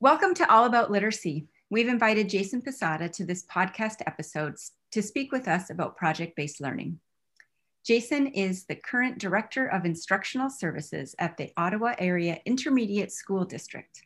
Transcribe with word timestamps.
Welcome 0.00 0.34
to 0.34 0.48
All 0.48 0.64
About 0.64 0.92
Literacy. 0.92 1.48
We've 1.70 1.88
invited 1.88 2.28
Jason 2.28 2.62
Posada 2.62 3.08
to 3.08 3.24
this 3.24 3.44
podcast 3.46 3.96
episode 4.06 4.54
to 4.92 5.02
speak 5.02 5.32
with 5.32 5.48
us 5.48 5.70
about 5.70 5.96
project 5.96 6.36
based 6.36 6.60
learning. 6.60 7.00
Jason 7.84 8.28
is 8.28 8.64
the 8.64 8.76
current 8.76 9.18
Director 9.18 9.66
of 9.66 9.84
Instructional 9.84 10.50
Services 10.50 11.16
at 11.18 11.36
the 11.36 11.50
Ottawa 11.56 11.94
Area 11.98 12.38
Intermediate 12.46 13.10
School 13.10 13.44
District. 13.44 14.00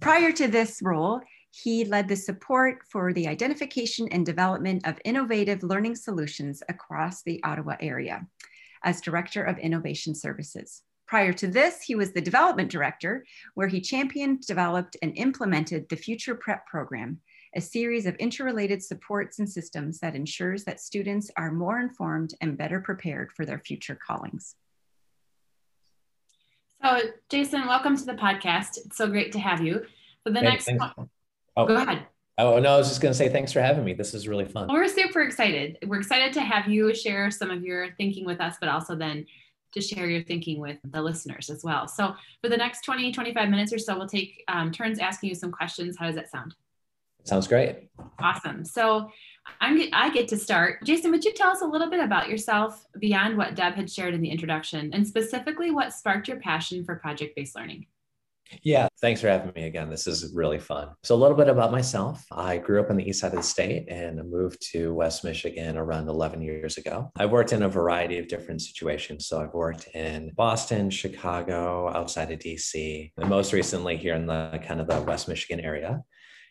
Prior 0.00 0.32
to 0.32 0.48
this 0.48 0.80
role, 0.82 1.20
he 1.52 1.84
led 1.84 2.08
the 2.08 2.16
support 2.16 2.80
for 2.90 3.12
the 3.12 3.28
identification 3.28 4.08
and 4.08 4.26
development 4.26 4.84
of 4.84 4.98
innovative 5.04 5.62
learning 5.62 5.94
solutions 5.94 6.60
across 6.68 7.22
the 7.22 7.40
Ottawa 7.44 7.76
area 7.78 8.26
as 8.82 9.00
Director 9.00 9.44
of 9.44 9.58
Innovation 9.58 10.12
Services. 10.12 10.82
Prior 11.10 11.32
to 11.32 11.48
this, 11.48 11.82
he 11.82 11.96
was 11.96 12.12
the 12.12 12.20
development 12.20 12.70
director, 12.70 13.24
where 13.54 13.66
he 13.66 13.80
championed, 13.80 14.42
developed, 14.42 14.96
and 15.02 15.12
implemented 15.16 15.88
the 15.88 15.96
Future 15.96 16.36
Prep 16.36 16.64
program, 16.68 17.18
a 17.56 17.60
series 17.60 18.06
of 18.06 18.14
interrelated 18.20 18.80
supports 18.80 19.40
and 19.40 19.50
systems 19.50 19.98
that 19.98 20.14
ensures 20.14 20.62
that 20.62 20.78
students 20.78 21.28
are 21.36 21.50
more 21.50 21.80
informed 21.80 22.34
and 22.40 22.56
better 22.56 22.78
prepared 22.78 23.32
for 23.32 23.44
their 23.44 23.58
future 23.58 23.98
callings. 24.06 24.54
So, 26.80 27.00
Jason, 27.28 27.66
welcome 27.66 27.96
to 27.96 28.04
the 28.04 28.14
podcast. 28.14 28.76
It's 28.76 28.96
so 28.96 29.08
great 29.08 29.32
to 29.32 29.40
have 29.40 29.60
you. 29.60 29.84
For 30.22 30.30
the 30.30 30.38
hey, 30.38 30.44
next, 30.46 30.72
one, 30.72 31.10
oh. 31.56 31.66
go 31.66 31.74
ahead. 31.74 32.06
Oh 32.38 32.60
no, 32.60 32.74
I 32.74 32.78
was 32.78 32.88
just 32.88 33.00
going 33.00 33.12
to 33.12 33.18
say 33.18 33.28
thanks 33.28 33.52
for 33.52 33.60
having 33.60 33.84
me. 33.84 33.94
This 33.94 34.14
is 34.14 34.28
really 34.28 34.44
fun. 34.44 34.68
Well, 34.68 34.76
we're 34.76 34.86
super 34.86 35.22
excited. 35.22 35.76
We're 35.84 35.98
excited 35.98 36.32
to 36.34 36.40
have 36.40 36.68
you 36.68 36.94
share 36.94 37.32
some 37.32 37.50
of 37.50 37.64
your 37.64 37.96
thinking 37.96 38.24
with 38.24 38.40
us, 38.40 38.54
but 38.60 38.68
also 38.68 38.94
then 38.94 39.26
to 39.72 39.80
share 39.80 40.08
your 40.08 40.22
thinking 40.22 40.60
with 40.60 40.78
the 40.84 41.00
listeners 41.00 41.50
as 41.50 41.62
well. 41.64 41.88
So 41.88 42.14
for 42.42 42.48
the 42.48 42.56
next 42.56 42.82
20, 42.84 43.12
25 43.12 43.48
minutes 43.48 43.72
or 43.72 43.78
so, 43.78 43.96
we'll 43.96 44.08
take 44.08 44.44
um, 44.48 44.70
turns 44.70 44.98
asking 44.98 45.30
you 45.30 45.34
some 45.34 45.52
questions. 45.52 45.96
How 45.98 46.06
does 46.06 46.16
that 46.16 46.30
sound? 46.30 46.54
Sounds 47.24 47.46
great. 47.46 47.88
Awesome. 48.18 48.64
So 48.64 49.10
I'm, 49.60 49.80
I 49.92 50.10
get 50.10 50.28
to 50.28 50.36
start. 50.36 50.84
Jason, 50.84 51.10
would 51.10 51.24
you 51.24 51.32
tell 51.32 51.50
us 51.50 51.62
a 51.62 51.66
little 51.66 51.90
bit 51.90 52.00
about 52.00 52.28
yourself 52.28 52.86
beyond 52.98 53.36
what 53.36 53.54
Deb 53.54 53.74
had 53.74 53.90
shared 53.90 54.14
in 54.14 54.20
the 54.20 54.30
introduction 54.30 54.92
and 54.92 55.06
specifically 55.06 55.70
what 55.70 55.92
sparked 55.92 56.28
your 56.28 56.38
passion 56.38 56.84
for 56.84 56.96
project-based 56.96 57.54
learning? 57.54 57.86
Yeah, 58.62 58.88
thanks 59.00 59.20
for 59.20 59.28
having 59.28 59.52
me 59.54 59.64
again. 59.66 59.90
This 59.90 60.06
is 60.06 60.32
really 60.34 60.58
fun. 60.58 60.88
So, 61.02 61.14
a 61.14 61.16
little 61.16 61.36
bit 61.36 61.48
about 61.48 61.70
myself. 61.70 62.24
I 62.32 62.58
grew 62.58 62.80
up 62.80 62.90
on 62.90 62.96
the 62.96 63.08
east 63.08 63.20
side 63.20 63.32
of 63.32 63.38
the 63.38 63.42
state 63.42 63.88
and 63.88 64.30
moved 64.30 64.60
to 64.72 64.92
West 64.92 65.24
Michigan 65.24 65.76
around 65.76 66.08
11 66.08 66.42
years 66.42 66.76
ago. 66.76 67.10
I've 67.16 67.30
worked 67.30 67.52
in 67.52 67.62
a 67.62 67.68
variety 67.68 68.18
of 68.18 68.28
different 68.28 68.62
situations. 68.62 69.26
So, 69.26 69.40
I've 69.40 69.54
worked 69.54 69.88
in 69.94 70.32
Boston, 70.36 70.90
Chicago, 70.90 71.88
outside 71.88 72.30
of 72.32 72.40
DC, 72.40 73.12
and 73.16 73.28
most 73.28 73.52
recently 73.52 73.96
here 73.96 74.14
in 74.14 74.26
the 74.26 74.60
kind 74.66 74.80
of 74.80 74.88
the 74.88 75.00
West 75.00 75.28
Michigan 75.28 75.60
area. 75.60 76.02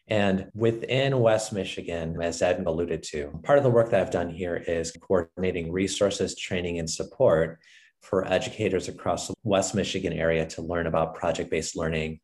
And 0.08 0.47
within 0.56 1.19
West 1.19 1.53
Michigan, 1.53 2.19
as 2.22 2.41
Ed 2.41 2.63
alluded 2.66 3.03
to, 3.03 3.39
part 3.44 3.59
of 3.59 3.63
the 3.63 3.69
work 3.69 3.91
that 3.91 4.02
I've 4.02 4.11
done 4.11 4.30
here 4.30 4.56
is 4.56 4.91
coordinating 4.91 5.72
resources, 5.72 6.36
training, 6.36 6.80
and 6.80 6.89
support 6.89 7.59
for 8.02 8.25
educators 8.28 8.88
across 8.88 9.28
the 9.28 9.33
West 9.44 9.75
Michigan 9.75 10.14
area 10.14 10.45
to 10.47 10.61
learn 10.61 10.88
about 10.88 11.16
project 11.16 11.50
based 11.50 11.75
learning 11.75 12.19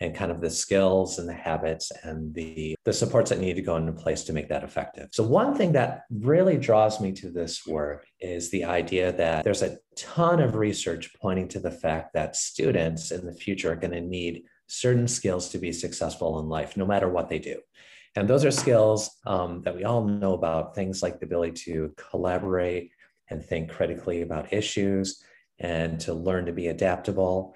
and 0.00 0.14
kind 0.14 0.30
of 0.30 0.40
the 0.40 0.50
skills 0.50 1.18
and 1.18 1.28
the 1.28 1.34
habits 1.34 1.90
and 2.02 2.34
the, 2.34 2.76
the 2.84 2.92
supports 2.92 3.30
that 3.30 3.40
need 3.40 3.56
to 3.56 3.62
go 3.62 3.76
into 3.76 3.92
place 3.92 4.24
to 4.24 4.32
make 4.32 4.48
that 4.48 4.62
effective. 4.62 5.08
So, 5.12 5.22
one 5.22 5.54
thing 5.54 5.72
that 5.72 6.02
really 6.10 6.58
draws 6.58 7.00
me 7.00 7.12
to 7.12 7.30
this 7.30 7.66
work 7.66 8.06
is 8.20 8.50
the 8.50 8.64
idea 8.64 9.12
that 9.12 9.44
there's 9.44 9.62
a 9.62 9.78
ton 9.96 10.40
of 10.40 10.54
research 10.54 11.14
pointing 11.20 11.48
to 11.48 11.60
the 11.60 11.70
fact 11.70 12.12
that 12.12 12.36
students 12.36 13.10
in 13.10 13.24
the 13.24 13.32
future 13.32 13.72
are 13.72 13.76
going 13.76 13.92
to 13.92 14.00
need 14.00 14.42
certain 14.68 15.08
skills 15.08 15.48
to 15.50 15.58
be 15.58 15.72
successful 15.72 16.40
in 16.40 16.48
life, 16.48 16.76
no 16.76 16.84
matter 16.84 17.08
what 17.08 17.28
they 17.28 17.38
do. 17.38 17.60
And 18.16 18.28
those 18.28 18.44
are 18.44 18.50
skills 18.50 19.10
um, 19.26 19.62
that 19.62 19.76
we 19.76 19.84
all 19.84 20.04
know 20.04 20.32
about, 20.32 20.74
things 20.74 21.02
like 21.02 21.20
the 21.20 21.26
ability 21.26 21.52
to 21.64 21.94
collaborate, 21.96 22.90
and 23.28 23.44
think 23.44 23.70
critically 23.70 24.22
about 24.22 24.52
issues 24.52 25.22
and 25.58 25.98
to 26.00 26.14
learn 26.14 26.46
to 26.46 26.52
be 26.52 26.68
adaptable. 26.68 27.54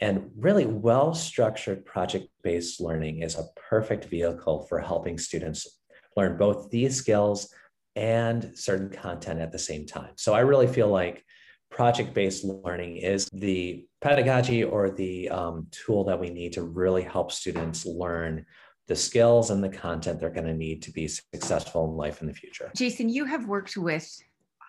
And 0.00 0.30
really 0.36 0.66
well 0.66 1.14
structured 1.14 1.84
project 1.84 2.28
based 2.42 2.80
learning 2.80 3.22
is 3.22 3.36
a 3.36 3.46
perfect 3.56 4.06
vehicle 4.06 4.66
for 4.68 4.80
helping 4.80 5.18
students 5.18 5.80
learn 6.16 6.36
both 6.36 6.70
these 6.70 6.96
skills 6.96 7.52
and 7.96 8.50
certain 8.54 8.90
content 8.90 9.40
at 9.40 9.52
the 9.52 9.58
same 9.58 9.86
time. 9.86 10.12
So 10.16 10.34
I 10.34 10.40
really 10.40 10.66
feel 10.66 10.88
like 10.88 11.24
project 11.70 12.14
based 12.14 12.44
learning 12.44 12.96
is 12.98 13.28
the 13.32 13.86
pedagogy 14.00 14.64
or 14.64 14.90
the 14.90 15.28
um, 15.28 15.66
tool 15.70 16.04
that 16.04 16.18
we 16.18 16.30
need 16.30 16.52
to 16.54 16.62
really 16.62 17.02
help 17.02 17.32
students 17.32 17.86
learn 17.86 18.44
the 18.86 18.96
skills 18.96 19.50
and 19.50 19.62
the 19.64 19.68
content 19.68 20.20
they're 20.20 20.30
going 20.30 20.46
to 20.46 20.54
need 20.54 20.82
to 20.82 20.92
be 20.92 21.08
successful 21.08 21.84
in 21.86 21.96
life 21.96 22.20
in 22.20 22.26
the 22.26 22.34
future. 22.34 22.70
Jason, 22.76 23.08
you 23.08 23.24
have 23.24 23.46
worked 23.46 23.76
with 23.76 24.06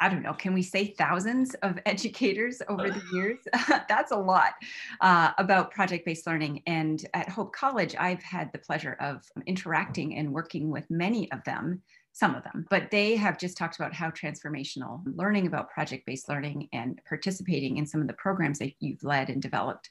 I 0.01 0.09
don't 0.09 0.21
know, 0.21 0.33
can 0.33 0.53
we 0.53 0.61
say 0.61 0.87
thousands 0.97 1.53
of 1.55 1.79
educators 1.85 2.61
over 2.67 2.89
the 2.89 3.01
years? 3.13 3.39
That's 3.89 4.11
a 4.11 4.17
lot 4.17 4.53
uh, 5.01 5.31
about 5.37 5.71
project 5.71 6.05
based 6.05 6.27
learning. 6.27 6.63
And 6.67 7.05
at 7.13 7.29
Hope 7.29 7.53
College, 7.53 7.95
I've 7.97 8.23
had 8.23 8.51
the 8.51 8.59
pleasure 8.59 8.97
of 8.99 9.23
interacting 9.45 10.15
and 10.15 10.31
working 10.31 10.69
with 10.69 10.89
many 10.89 11.31
of 11.31 11.43
them, 11.43 11.81
some 12.15 12.33
of 12.33 12.43
them, 12.43 12.65
but 12.69 12.89
they 12.91 13.17
have 13.17 13.37
just 13.37 13.57
talked 13.57 13.75
about 13.75 13.93
how 13.93 14.09
transformational 14.09 15.01
learning 15.17 15.47
about 15.47 15.69
project 15.69 16.05
based 16.05 16.29
learning 16.29 16.69
and 16.71 17.01
participating 17.05 17.75
in 17.75 17.85
some 17.85 17.99
of 17.99 18.07
the 18.07 18.13
programs 18.13 18.57
that 18.57 18.71
you've 18.79 19.03
led 19.03 19.29
and 19.29 19.41
developed 19.41 19.89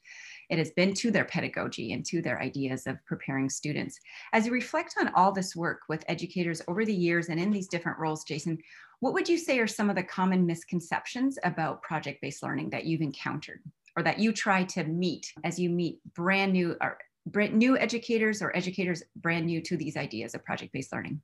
it 0.49 0.57
has 0.57 0.71
been 0.71 0.95
to 0.95 1.11
their 1.11 1.27
pedagogy 1.27 1.93
and 1.93 2.05
to 2.07 2.23
their 2.23 2.41
ideas 2.41 2.87
of 2.87 3.05
preparing 3.05 3.51
students. 3.51 3.99
As 4.33 4.47
you 4.47 4.53
reflect 4.53 4.95
on 4.99 5.09
all 5.15 5.33
this 5.33 5.55
work 5.55 5.81
with 5.89 6.05
educators 6.09 6.63
over 6.67 6.87
the 6.87 6.95
years 6.95 7.29
and 7.29 7.39
in 7.39 7.51
these 7.51 7.69
different 7.69 7.99
roles, 7.99 8.25
Jason, 8.25 8.59
what 9.01 9.13
would 9.13 9.29
you 9.29 9.37
say 9.37 9.59
are 9.59 9.67
some 9.67 9.91
of 9.91 9.97
the 9.97 10.03
common 10.03 10.47
misconceptions 10.47 11.39
about 11.45 11.83
project 11.83 12.23
based 12.23 12.43
learning 12.43 12.71
that 12.71 12.87
you've 12.87 13.03
encountered 13.03 13.61
or 13.97 14.03
that 14.03 14.19
you 14.19 14.33
try 14.33 14.65
to 14.65 14.85
meet 14.85 15.31
as 15.45 15.59
you 15.59 15.69
meet 15.69 16.01
brand 16.15 16.55
new 16.55 16.75
or 16.81 16.99
brand 17.27 17.55
new 17.55 17.77
educators 17.79 18.41
or 18.41 18.55
educators 18.57 19.03
brand 19.17 19.47
new 19.47 19.61
to 19.61 19.77
these 19.77 19.97
ideas 19.97 20.35
of 20.35 20.43
project 20.43 20.73
based 20.73 20.93
learning? 20.93 21.21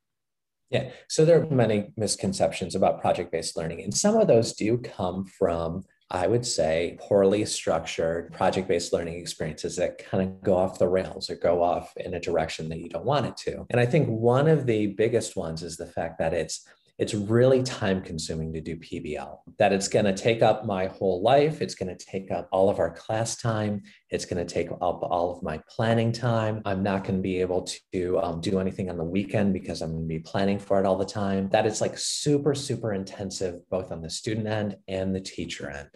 Yeah, 0.71 0.91
so 1.09 1.25
there 1.25 1.43
are 1.43 1.47
many 1.47 1.91
misconceptions 1.97 2.75
about 2.75 3.01
project 3.01 3.33
based 3.33 3.57
learning, 3.57 3.83
and 3.83 3.95
some 3.95 4.17
of 4.17 4.29
those 4.29 4.53
do 4.53 4.79
come 4.79 5.27
from 5.27 5.85
I 6.13 6.27
would 6.27 6.45
say, 6.45 6.99
poorly 7.01 7.45
structured 7.45 8.33
project 8.33 8.67
based 8.67 8.93
learning 8.93 9.21
experiences 9.21 9.77
that 9.77 9.99
kind 9.99 10.25
of 10.25 10.43
go 10.43 10.57
off 10.57 10.79
the 10.79 10.89
rails 10.89 11.31
or 11.31 11.37
go 11.37 11.63
off 11.63 11.97
in 11.97 12.15
a 12.15 12.21
direction 12.21 12.69
that 12.71 12.81
you 12.81 12.89
don't 12.89 13.05
want 13.05 13.27
it 13.27 13.37
to. 13.39 13.65
And 13.71 13.81
I 13.81 13.87
think 13.87 14.09
one 14.09 14.49
of 14.49 14.67
the 14.67 14.89
biggest 14.89 15.37
ones 15.37 15.63
is 15.63 15.77
the 15.77 15.87
fact 15.87 16.19
that 16.19 16.35
it's 16.35 16.67
it's 17.01 17.15
really 17.15 17.63
time 17.63 18.03
consuming 18.03 18.53
to 18.53 18.61
do 18.61 18.77
PBL, 18.77 19.39
that 19.59 19.73
it's 19.73 19.89
going 19.89 20.05
to 20.05 20.13
take 20.13 20.43
up 20.43 20.67
my 20.67 20.85
whole 20.85 21.23
life. 21.23 21.63
It's 21.63 21.75
going 21.75 21.89
to 21.97 22.05
take 22.05 22.31
up 22.31 22.47
all 22.53 22.69
of 22.69 22.79
our 22.79 22.91
class 22.91 23.37
time. 23.37 23.83
It's 24.11 24.27
going 24.27 24.47
to 24.47 24.55
take 24.55 24.71
up 24.71 25.03
all 25.03 25.35
of 25.35 25.43
my 25.43 25.63
planning 25.67 26.13
time. 26.13 26.61
I'm 26.67 26.83
not 26.83 27.05
going 27.05 27.17
to 27.17 27.23
be 27.23 27.41
able 27.41 27.67
to 27.95 28.21
um, 28.21 28.43
do 28.43 28.61
anything 28.61 28.91
on 28.91 28.99
the 28.99 29.05
weekend 29.05 29.55
because 29.55 29.81
I'm 29.81 29.93
going 29.93 30.03
to 30.03 30.09
be 30.09 30.19
planning 30.19 30.59
for 30.59 30.79
it 30.79 30.85
all 30.85 30.99
the 30.99 31.07
time. 31.07 31.49
That 31.49 31.65
it's 31.65 31.81
like 31.81 31.97
super, 31.97 32.55
super 32.55 32.93
intensive, 32.93 33.67
both 33.71 33.91
on 33.93 34.03
the 34.03 34.11
student 34.11 34.47
end 34.47 34.77
and 34.87 35.17
the 35.17 35.23
teacher 35.23 35.71
end. 35.71 35.89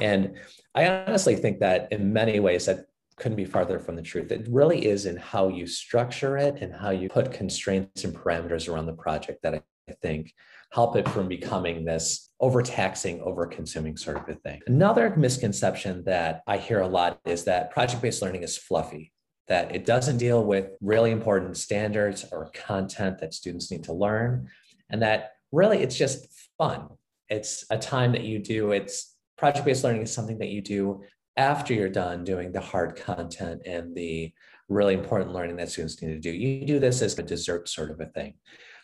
And 0.00 0.38
I 0.74 0.88
honestly 0.88 1.36
think 1.36 1.60
that 1.60 1.92
in 1.92 2.14
many 2.14 2.40
ways, 2.40 2.64
that 2.64 2.86
couldn't 3.16 3.36
be 3.36 3.44
farther 3.44 3.78
from 3.78 3.96
the 3.96 4.02
truth. 4.02 4.32
It 4.32 4.46
really 4.48 4.86
is 4.86 5.04
in 5.04 5.18
how 5.18 5.48
you 5.48 5.66
structure 5.66 6.38
it 6.38 6.62
and 6.62 6.74
how 6.74 6.88
you 6.88 7.10
put 7.10 7.32
constraints 7.32 8.04
and 8.04 8.14
parameters 8.14 8.66
around 8.66 8.86
the 8.86 8.94
project 8.94 9.42
that 9.42 9.54
I 9.54 9.60
think, 9.94 10.32
help 10.70 10.96
it 10.96 11.08
from 11.08 11.28
becoming 11.28 11.84
this 11.84 12.30
overtaxing, 12.40 13.20
over-consuming 13.22 13.96
sort 13.96 14.16
of 14.16 14.28
a 14.28 14.38
thing. 14.40 14.60
Another 14.66 15.14
misconception 15.16 16.04
that 16.04 16.42
I 16.46 16.58
hear 16.58 16.80
a 16.80 16.86
lot 16.86 17.20
is 17.24 17.44
that 17.44 17.70
project-based 17.70 18.22
learning 18.22 18.42
is 18.42 18.56
fluffy, 18.56 19.12
that 19.48 19.74
it 19.74 19.86
doesn't 19.86 20.18
deal 20.18 20.44
with 20.44 20.70
really 20.80 21.10
important 21.10 21.56
standards 21.56 22.24
or 22.30 22.50
content 22.54 23.18
that 23.18 23.34
students 23.34 23.70
need 23.70 23.84
to 23.84 23.92
learn, 23.92 24.48
and 24.90 25.02
that 25.02 25.32
really 25.52 25.78
it's 25.78 25.96
just 25.96 26.26
fun. 26.58 26.88
It's 27.28 27.64
a 27.70 27.78
time 27.78 28.12
that 28.12 28.24
you 28.24 28.38
do, 28.38 28.72
it's 28.72 29.16
project-based 29.36 29.84
learning 29.84 30.02
is 30.02 30.12
something 30.12 30.38
that 30.38 30.48
you 30.48 30.60
do 30.60 31.02
after 31.36 31.72
you're 31.72 31.88
done 31.88 32.24
doing 32.24 32.52
the 32.52 32.60
hard 32.60 32.96
content 32.96 33.62
and 33.64 33.94
the 33.94 34.32
really 34.68 34.92
important 34.92 35.32
learning 35.32 35.56
that 35.56 35.70
students 35.70 36.02
need 36.02 36.08
to 36.08 36.18
do. 36.18 36.30
You 36.30 36.66
do 36.66 36.78
this 36.78 37.00
as 37.00 37.18
a 37.18 37.22
dessert 37.22 37.68
sort 37.68 37.90
of 37.90 38.00
a 38.00 38.06
thing. 38.06 38.34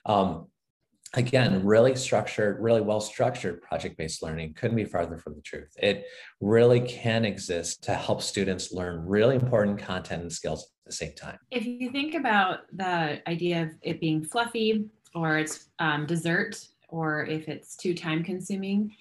Um, 0.06 0.46
again, 1.14 1.64
really 1.64 1.94
structured, 1.96 2.61
really 2.61 2.81
well 2.81 3.00
structured 3.00 3.62
project 3.62 3.96
based 3.96 4.22
learning 4.22 4.55
couldn't 4.55 4.76
be 4.76 4.84
farther 4.84 5.19
from 5.19 5.34
the 5.34 5.40
truth. 5.43 5.72
It 5.76 6.06
really 6.40 6.81
can 6.81 7.25
exist 7.25 7.82
to 7.84 7.94
help 7.94 8.22
students 8.22 8.72
learn 8.72 9.06
really 9.06 9.37
important 9.37 9.78
content 9.78 10.22
and 10.22 10.32
skills 10.32 10.62
at 10.62 10.90
the 10.90 10.93
same 10.93 11.12
time. 11.14 11.38
If 11.50 11.66
you 11.66 11.90
think 11.90 12.14
about 12.14 12.61
the 12.72 13.22
idea 13.28 13.62
of 13.62 13.70
it 13.82 14.00
being 14.00 14.25
fluffy 14.25 14.87
or 15.14 15.38
it's 15.38 15.69
um, 15.78 16.06
dessert, 16.06 16.66
or 16.88 17.25
if 17.26 17.49
it's 17.49 17.76
too 17.76 17.94
time 17.94 18.22
consuming, 18.22 18.94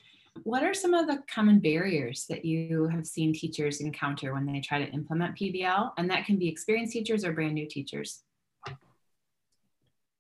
What 0.44 0.64
are 0.64 0.74
some 0.74 0.96
of 0.96 1.06
the 1.06 1.22
common 1.28 1.60
barriers 1.60 2.26
that 2.28 2.44
you 2.44 2.88
have 2.88 3.06
seen 3.06 3.34
teachers 3.34 3.82
encounter 3.82 4.34
when 4.34 4.46
they 4.46 4.62
try 4.62 4.84
to 4.84 4.92
implement 4.92 5.38
PBL? 5.38 5.92
And 5.98 6.10
that 6.10 6.26
can 6.26 6.38
be 6.38 6.48
experienced 6.48 6.94
teachers 6.94 7.24
or 7.24 7.34
brand 7.34 7.54
new 7.54 7.68
teachers. 7.68 8.24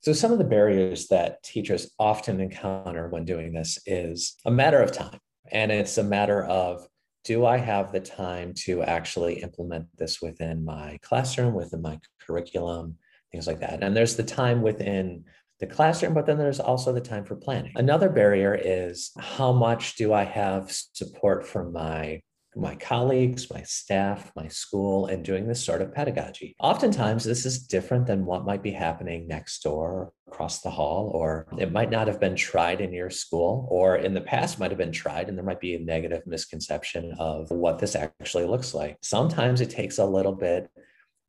So, 0.04 0.12
some 0.12 0.34
of 0.34 0.38
the 0.38 0.44
barriers 0.44 1.08
that 1.08 1.42
teachers 1.44 1.90
often 1.98 2.42
encounter 2.42 3.08
when 3.08 3.24
doing 3.24 3.54
this 3.54 3.80
is 3.86 4.36
a 4.46 4.52
matter 4.52 4.82
of 4.82 4.92
time. 4.92 5.18
And 5.50 5.72
it's 5.72 5.98
a 5.98 6.04
matter 6.04 6.44
of 6.44 6.86
do 7.24 7.46
I 7.46 7.58
have 7.58 7.94
the 7.94 8.02
time 8.02 8.54
to 8.66 8.84
actually 8.84 9.42
implement 9.42 9.88
this 9.98 10.22
within 10.22 10.66
my 10.66 11.00
classroom, 11.04 11.54
within 11.54 11.82
my 11.82 12.00
curriculum, 12.20 12.98
things 13.32 13.48
like 13.48 13.62
that? 13.62 13.82
And 13.82 13.96
there's 13.96 14.18
the 14.18 14.24
time 14.24 14.62
within 14.62 15.24
the 15.62 15.68
classroom, 15.68 16.14
but 16.14 16.26
then 16.26 16.38
there's 16.38 16.60
also 16.60 16.92
the 16.92 17.00
time 17.00 17.24
for 17.24 17.38
planning. 17.38 17.72
Another 17.78 18.10
barrier 18.10 18.60
is 18.62 19.12
how 19.18 19.54
much 19.54 19.96
do 19.96 20.12
I 20.12 20.26
have 20.26 20.70
support 20.70 21.48
from 21.48 21.72
my 21.72 22.20
my 22.56 22.76
colleagues, 22.76 23.50
my 23.52 23.62
staff, 23.64 24.32
my 24.36 24.48
school, 24.48 25.08
and 25.08 25.24
doing 25.24 25.48
this 25.48 25.64
sort 25.64 25.82
of 25.82 25.94
pedagogy. 25.94 26.56
Oftentimes, 26.60 27.24
this 27.24 27.46
is 27.46 27.66
different 27.66 28.06
than 28.08 28.26
what 28.26 28.46
might 28.46 28.64
be 28.64 28.72
happening 28.72 29.28
next 29.28 29.64
door, 29.64 30.12
across 30.28 30.62
the 30.62 30.70
hall, 30.70 31.12
or 31.14 31.48
it 31.58 31.72
might 31.72 31.92
not 31.92 32.08
have 32.08 32.20
been 32.20 32.36
tried 32.36 32.82
in 32.82 32.92
your 32.92 33.10
school, 33.10 33.68
or 33.70 33.98
in 33.98 34.14
the 34.14 34.22
past 34.22 34.60
might 34.60 34.72
have 34.72 34.78
been 34.78 34.92
tried, 34.92 35.30
and 35.30 35.38
there 35.38 35.46
might 35.46 35.60
be 35.60 35.76
a 35.76 35.80
negative 35.80 36.26
misconception 36.26 37.14
of 37.20 37.50
what 37.52 37.80
this 37.80 37.96
actually 37.96 38.46
looks 38.46 38.74
like. 38.74 38.98
Sometimes 39.02 39.62
it 39.62 39.70
takes 39.70 40.00
a 40.00 40.06
little 40.06 40.34
bit 40.34 40.70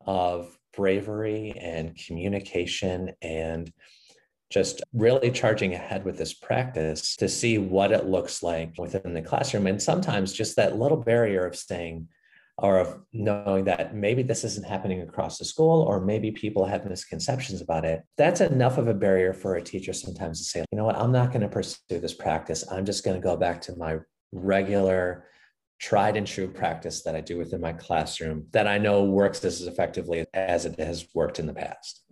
of 0.07 0.57
bravery 0.77 1.55
and 1.61 1.97
communication 1.97 3.13
and 3.23 3.73
just 4.55 4.85
really 4.93 5.33
charging 5.33 5.75
ahead 5.75 6.05
with 6.05 6.17
this 6.17 6.33
practice 6.33 7.17
to 7.17 7.29
see 7.29 7.59
what 7.59 7.91
it 7.91 8.07
looks 8.07 8.41
like 8.41 8.73
within 8.79 9.13
the 9.13 9.21
classroom. 9.21 9.67
And 9.67 9.83
sometimes 9.83 10.33
just 10.33 10.55
that 10.55 10.79
little 10.79 10.97
barrier 10.97 11.45
of 11.45 11.57
saying, 11.57 12.07
or 12.59 12.79
of 12.79 13.01
knowing 13.13 13.65
that 13.65 13.97
maybe 13.97 14.23
this 14.23 14.45
isn't 14.45 14.65
happening 14.65 15.01
across 15.03 15.39
the 15.39 15.45
school, 15.45 15.83
or 15.83 16.01
maybe 16.01 16.31
people 16.31 16.65
have 16.65 16.89
misconceptions 16.89 17.61
about 17.61 17.85
it. 17.85 18.05
That's 18.17 18.41
enough 18.41 18.79
of 18.79 18.87
a 18.87 18.95
barrier 18.95 19.33
for 19.33 19.57
a 19.57 19.63
teacher 19.63 19.93
sometimes 19.93 20.39
to 20.39 20.45
say, 20.45 20.65
you 20.71 20.79
know 20.79 20.85
what, 20.85 20.97
I'm 20.97 21.11
not 21.11 21.33
going 21.33 21.43
to 21.43 21.49
pursue 21.49 21.81
this 21.91 22.15
practice. 22.15 22.65
I'm 22.71 22.85
just 22.85 23.05
going 23.05 23.21
to 23.21 23.25
go 23.25 23.37
back 23.37 23.61
to 23.63 23.75
my 23.75 23.99
regular 24.31 25.27
tried 25.81 26.17
and 26.17 26.29
true 26.29 26.47
practice 26.47 27.03
that 27.03 27.17
I 27.17 27.21
do 27.21 27.39
within 27.39 27.61
my 27.61 27.73
classroom 27.73 28.47
that 28.53 28.69
I 28.69 28.79
know 28.79 29.03
works 29.03 29.45
as 29.45 29.63
effectively 29.63 30.25
as 30.33 30.65
it 30.65 30.79
has 30.79 31.09
worked 31.13 31.41
in 31.41 31.47
the 31.47 31.55
past. 31.55 32.05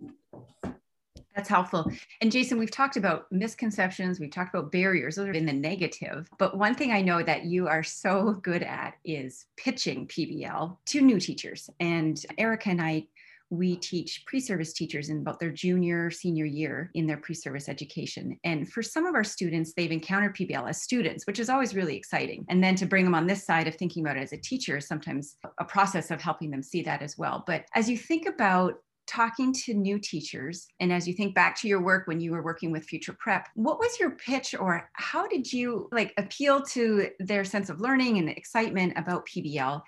That's 1.35 1.49
helpful. 1.49 1.91
And 2.21 2.31
Jason, 2.31 2.59
we've 2.59 2.71
talked 2.71 2.95
about 2.95 3.31
misconceptions, 3.31 4.19
we've 4.19 4.31
talked 4.31 4.53
about 4.53 4.71
barriers, 4.71 5.15
those 5.15 5.27
are 5.27 5.31
in 5.31 5.47
the 5.47 5.53
negative. 5.53 6.29
But 6.37 6.57
one 6.57 6.75
thing 6.75 6.91
I 6.91 7.01
know 7.01 7.23
that 7.23 7.45
you 7.45 7.67
are 7.67 7.83
so 7.83 8.33
good 8.33 8.61
at 8.61 8.95
is 9.03 9.45
pitching 9.57 10.07
PBL 10.07 10.77
to 10.85 11.01
new 11.01 11.19
teachers. 11.19 11.69
And 11.79 12.23
Erica 12.37 12.69
and 12.69 12.81
I, 12.81 13.07
we 13.49 13.75
teach 13.75 14.23
pre 14.25 14.39
service 14.39 14.73
teachers 14.73 15.09
in 15.09 15.19
about 15.19 15.39
their 15.39 15.51
junior, 15.51 16.09
senior 16.09 16.45
year 16.45 16.89
in 16.93 17.05
their 17.05 17.17
pre 17.17 17.35
service 17.35 17.69
education. 17.69 18.39
And 18.43 18.71
for 18.71 18.81
some 18.81 19.05
of 19.05 19.15
our 19.15 19.23
students, 19.23 19.73
they've 19.73 19.91
encountered 19.91 20.35
PBL 20.35 20.69
as 20.69 20.81
students, 20.81 21.25
which 21.27 21.39
is 21.39 21.49
always 21.49 21.75
really 21.75 21.95
exciting. 21.95 22.45
And 22.49 22.63
then 22.63 22.75
to 22.75 22.85
bring 22.85 23.05
them 23.05 23.15
on 23.15 23.27
this 23.27 23.45
side 23.45 23.67
of 23.67 23.75
thinking 23.75 24.03
about 24.03 24.17
it 24.17 24.23
as 24.23 24.33
a 24.33 24.37
teacher 24.37 24.77
is 24.77 24.87
sometimes 24.87 25.37
a 25.59 25.65
process 25.65 26.09
of 26.09 26.21
helping 26.21 26.49
them 26.51 26.63
see 26.63 26.81
that 26.83 27.01
as 27.01 27.17
well. 27.17 27.43
But 27.45 27.65
as 27.75 27.89
you 27.89 27.97
think 27.97 28.27
about 28.27 28.75
talking 29.07 29.53
to 29.53 29.73
new 29.73 29.99
teachers 29.99 30.67
and 30.79 30.91
as 30.91 31.07
you 31.07 31.13
think 31.13 31.35
back 31.35 31.59
to 31.59 31.67
your 31.67 31.81
work 31.81 32.07
when 32.07 32.19
you 32.19 32.31
were 32.31 32.43
working 32.43 32.71
with 32.71 32.83
future 32.85 33.15
prep 33.19 33.47
what 33.55 33.79
was 33.79 33.99
your 33.99 34.11
pitch 34.11 34.55
or 34.57 34.89
how 34.93 35.27
did 35.27 35.51
you 35.51 35.89
like 35.91 36.13
appeal 36.17 36.61
to 36.61 37.09
their 37.19 37.43
sense 37.43 37.69
of 37.69 37.81
learning 37.81 38.17
and 38.17 38.29
excitement 38.29 38.93
about 38.95 39.27
pbl 39.27 39.81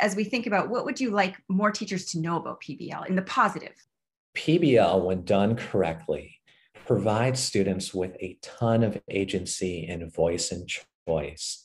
as 0.00 0.16
we 0.16 0.24
think 0.24 0.46
about 0.46 0.70
what 0.70 0.84
would 0.84 1.00
you 1.00 1.10
like 1.10 1.36
more 1.48 1.70
teachers 1.70 2.06
to 2.06 2.20
know 2.20 2.36
about 2.36 2.60
pbl 2.62 3.06
in 3.06 3.16
the 3.16 3.22
positive? 3.22 3.74
Pbl 4.36 5.04
when 5.04 5.24
done 5.24 5.56
correctly 5.56 6.40
provides 6.86 7.40
students 7.40 7.94
with 7.94 8.16
a 8.20 8.38
ton 8.42 8.82
of 8.82 9.00
agency 9.08 9.86
and 9.86 10.12
voice 10.12 10.50
and 10.50 10.68
choice 11.06 11.64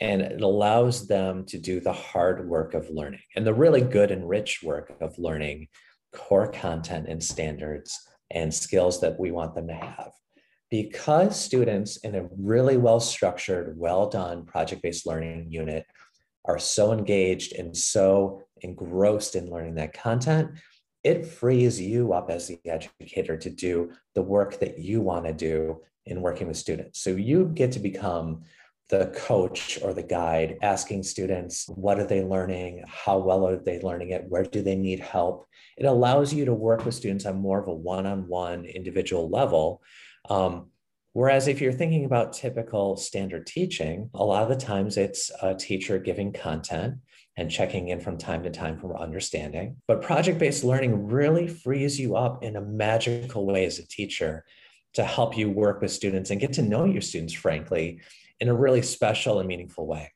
and 0.00 0.22
it 0.22 0.40
allows 0.40 1.06
them 1.06 1.44
to 1.46 1.58
do 1.58 1.80
the 1.80 1.92
hard 1.92 2.48
work 2.48 2.74
of 2.74 2.88
learning 2.90 3.20
and 3.36 3.46
the 3.46 3.54
really 3.54 3.80
good 3.80 4.10
and 4.10 4.28
rich 4.28 4.62
work 4.62 4.96
of 5.00 5.18
learning 5.18 5.68
core 6.18 6.50
content 6.50 7.06
and 7.08 7.22
standards 7.22 7.98
and 8.30 8.52
skills 8.52 9.00
that 9.00 9.18
we 9.18 9.30
want 9.30 9.54
them 9.54 9.68
to 9.68 9.74
have. 9.74 10.10
Because 10.70 11.40
students 11.40 11.96
in 11.98 12.14
a 12.14 12.28
really 12.36 12.76
well 12.76 13.00
structured, 13.00 13.78
well 13.78 14.10
done 14.10 14.44
project 14.44 14.82
based 14.82 15.06
learning 15.06 15.46
unit 15.50 15.86
are 16.44 16.58
so 16.58 16.92
engaged 16.92 17.54
and 17.54 17.74
so 17.74 18.42
engrossed 18.60 19.34
in 19.34 19.50
learning 19.50 19.76
that 19.76 19.94
content, 19.94 20.50
it 21.04 21.24
frees 21.24 21.80
you 21.80 22.12
up 22.12 22.28
as 22.28 22.48
the 22.48 22.58
educator 22.66 23.36
to 23.36 23.48
do 23.48 23.92
the 24.14 24.22
work 24.22 24.58
that 24.60 24.78
you 24.78 25.00
want 25.00 25.24
to 25.24 25.32
do 25.32 25.80
in 26.04 26.20
working 26.20 26.48
with 26.48 26.56
students. 26.56 27.00
So 27.00 27.10
you 27.10 27.50
get 27.54 27.72
to 27.72 27.78
become 27.78 28.42
the 28.88 29.06
coach 29.14 29.78
or 29.82 29.92
the 29.92 30.02
guide 30.02 30.58
asking 30.62 31.02
students 31.02 31.68
what 31.68 31.98
are 31.98 32.06
they 32.06 32.22
learning? 32.22 32.84
How 32.86 33.18
well 33.18 33.46
are 33.46 33.56
they 33.56 33.80
learning 33.80 34.10
it? 34.10 34.24
Where 34.28 34.44
do 34.44 34.62
they 34.62 34.76
need 34.76 35.00
help? 35.00 35.46
It 35.76 35.84
allows 35.84 36.32
you 36.32 36.44
to 36.46 36.54
work 36.54 36.84
with 36.84 36.94
students 36.94 37.26
on 37.26 37.36
more 37.36 37.60
of 37.60 37.68
a 37.68 37.74
one-on-one 37.74 38.64
individual 38.64 39.28
level. 39.28 39.82
Um, 40.30 40.70
whereas 41.12 41.48
if 41.48 41.60
you're 41.60 41.72
thinking 41.72 42.06
about 42.06 42.32
typical 42.32 42.96
standard 42.96 43.46
teaching 43.46 44.10
a 44.14 44.24
lot 44.24 44.42
of 44.42 44.48
the 44.48 44.56
times 44.56 44.96
it's 44.96 45.30
a 45.42 45.54
teacher 45.54 45.98
giving 45.98 46.32
content 46.32 46.94
and 47.36 47.50
checking 47.50 47.88
in 47.88 48.00
from 48.00 48.18
time 48.18 48.42
to 48.42 48.50
time 48.50 48.78
for 48.78 48.98
understanding. 48.98 49.76
But 49.86 50.02
project-based 50.02 50.64
learning 50.64 51.06
really 51.06 51.46
frees 51.46 52.00
you 52.00 52.16
up 52.16 52.42
in 52.42 52.56
a 52.56 52.60
magical 52.60 53.46
way 53.46 53.64
as 53.64 53.78
a 53.78 53.86
teacher 53.86 54.44
to 54.94 55.04
help 55.04 55.36
you 55.36 55.50
work 55.50 55.80
with 55.80 55.92
students 55.92 56.30
and 56.30 56.40
get 56.40 56.54
to 56.54 56.62
know 56.62 56.84
your 56.84 57.02
students 57.02 57.34
frankly 57.34 58.00
in 58.40 58.48
a 58.48 58.54
really 58.54 58.82
special 58.82 59.38
and 59.40 59.48
meaningful 59.48 59.86
way. 59.86 60.12